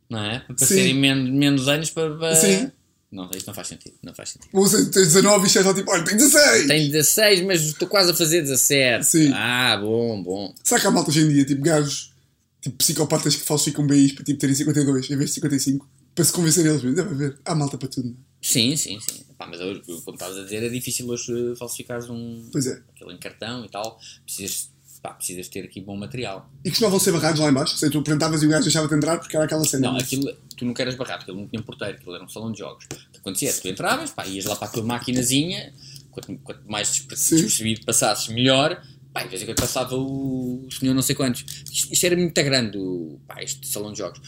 [0.09, 0.39] não é?
[0.39, 0.75] Para Sim.
[0.75, 2.17] serem menos, menos anos para.
[2.17, 2.73] para- Sim.
[3.13, 3.95] Não, isto não faz sentido.
[4.03, 4.49] Não faz sentido.
[4.55, 6.67] Ou seja, tens 19 e estás lá tipo, olha, tenho 16.
[6.67, 9.05] Tenho 16, mas estou quase a fazer 17.
[9.07, 9.33] Sim.
[9.35, 10.55] Ah, bom, bom.
[10.65, 12.13] Será que há malta hoje em dia, tipo gajos,
[12.63, 15.87] tipo psicopatas que falsificam BIs para tipo, terem 52 em vez de 55?
[16.17, 16.97] Para se convencer eles mesmos.
[16.97, 17.39] Deve haver.
[17.45, 18.09] Há malta para tudo.
[18.09, 18.13] é?
[18.41, 19.23] Sim, sim, sim.
[19.37, 22.49] Pá, mas hoje, como estavas a dizer, é difícil hoje eh, falsificares um.
[22.51, 22.83] Pois é.
[22.95, 24.01] aquele em cartão e tal.
[24.25, 24.71] Precisas,
[25.03, 26.51] pá, precisas ter aqui bom material.
[26.65, 27.75] E costumavam ser barrados lá em baixo.
[27.75, 29.91] Ou seja, tu apresentavas e o gajo deixava-te entrar porque era aquela cena.
[29.93, 32.61] Não, aquilo, tu não eras barrado, aquilo não tinha porteiro, aquilo era um salão de
[32.61, 32.87] jogos.
[32.87, 35.75] O que acontecia é que tu entravas, pá, ias lá para a tua maquinazinha,
[36.11, 38.83] quanto, quanto mais despercebido passasses, melhor.
[39.13, 41.45] Pá, de vez em quando passava o, o senhor não sei quantos.
[41.71, 44.21] Isto, isto era muito grande, o, pá, este salão de jogos.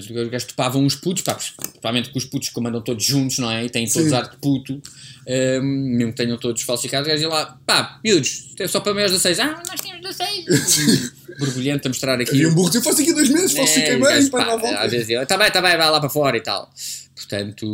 [0.00, 3.38] Depois os gajos topavam os putos, pá, principalmente que os putos como andam todos juntos,
[3.38, 3.64] não é?
[3.64, 4.14] E têm todos Sim.
[4.14, 5.62] ar de puto, hum,
[5.96, 9.16] mesmo que tenham todos falsificados, os gajos iam lá, pá, miúdos, é só para maiores
[9.16, 9.40] de 16.
[9.40, 11.12] Ah, nós temos 16.
[11.38, 12.30] Borbulhento a mostrar aqui.
[12.30, 14.78] Havia um burro eu faço aqui dois meses, falsifiquei É, bem, pá, volta.
[14.80, 16.70] Às vezes está bem, está bem, vai lá para fora e tal.
[17.14, 17.66] Portanto,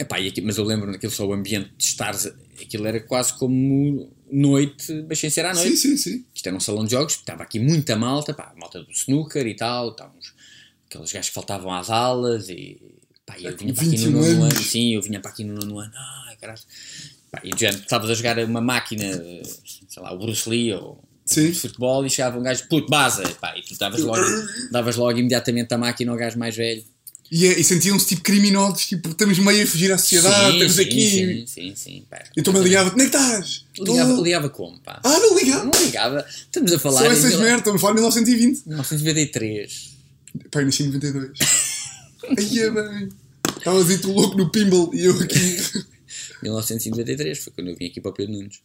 [0.00, 2.26] Epá, e aqui, mas eu lembro daquilo só o ambiente de estares.
[2.60, 5.76] Aquilo era quase como noite, mas sem ser à noite.
[5.76, 6.24] Sim, sim, sim.
[6.34, 9.54] Isto era um salão de jogos, estava aqui muita malta, pá, malta do snooker e
[9.54, 10.32] tal, estávamos,
[10.90, 12.78] aqueles gajos que faltavam às aulas e
[13.24, 15.54] pá, eu vinha para aqui no 21 nono ano, sim, eu vinha para aqui no
[15.54, 15.92] nono ano,
[16.28, 16.60] ai caralho.
[17.30, 19.04] Pá, e já estavas a jogar uma máquina,
[19.88, 21.52] sei lá, o Bruce Lee ou Sim.
[21.52, 24.20] futebol e chegava um gajo, puto, baza, pá, e tu davas logo,
[24.72, 26.82] davas logo imediatamente a máquina ao gajo mais velho.
[27.30, 30.82] E, é- e sentiam-se tipo criminosos, tipo, estamos meio a fugir à sociedade, estamos sim,
[30.82, 31.08] aqui.
[31.10, 32.24] sim, sim, sim, pá.
[32.36, 33.64] E tu me ligava, onde é que estás?
[33.78, 35.00] Ligava, Tô- ligava como, pá?
[35.04, 35.62] Ah, não liga!
[35.62, 38.66] Não ligava, estamos a falar Só essas mil- merdas, estamos a falar de 1920.
[38.66, 39.90] 1993.
[40.52, 41.30] Eu nasci em 92.
[42.38, 43.08] Aí é bem.
[43.58, 45.56] Estavas aí tu louco no pinball e eu aqui.
[46.42, 48.60] 1993 foi quando eu vim aqui para o Pedro Nunes.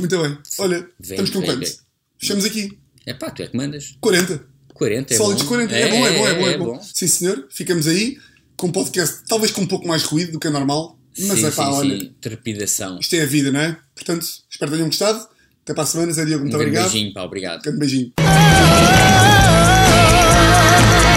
[0.00, 0.38] Muito bem.
[0.58, 1.64] Olha, Velho, estamos com velho, quanto?
[1.64, 1.78] velho.
[2.18, 2.78] Fechamos aqui.
[3.04, 3.96] É pá, tu é que mandas.
[4.00, 4.44] 40.
[4.74, 5.48] 40 é Sólidos bom.
[5.48, 5.74] 40.
[5.74, 6.82] É, bom, é bom, é bom, é bom.
[6.82, 7.46] Sim, senhor.
[7.50, 8.18] Ficamos aí
[8.56, 10.98] com um podcast, talvez com um pouco mais ruído do que é normal.
[11.18, 12.14] Mas sim, é pá, sim, olha, sim.
[12.20, 12.98] Trepidação.
[13.00, 13.78] isto é a vida, não é?
[13.94, 15.26] Portanto, espero que tenham gostado.
[15.62, 16.92] Até para a semana, Zé Diogo, Um muito grande obrigado.
[16.92, 17.62] beijinho, pá, obrigado.
[17.62, 18.12] Grande beijinho.
[20.76, 21.15] love.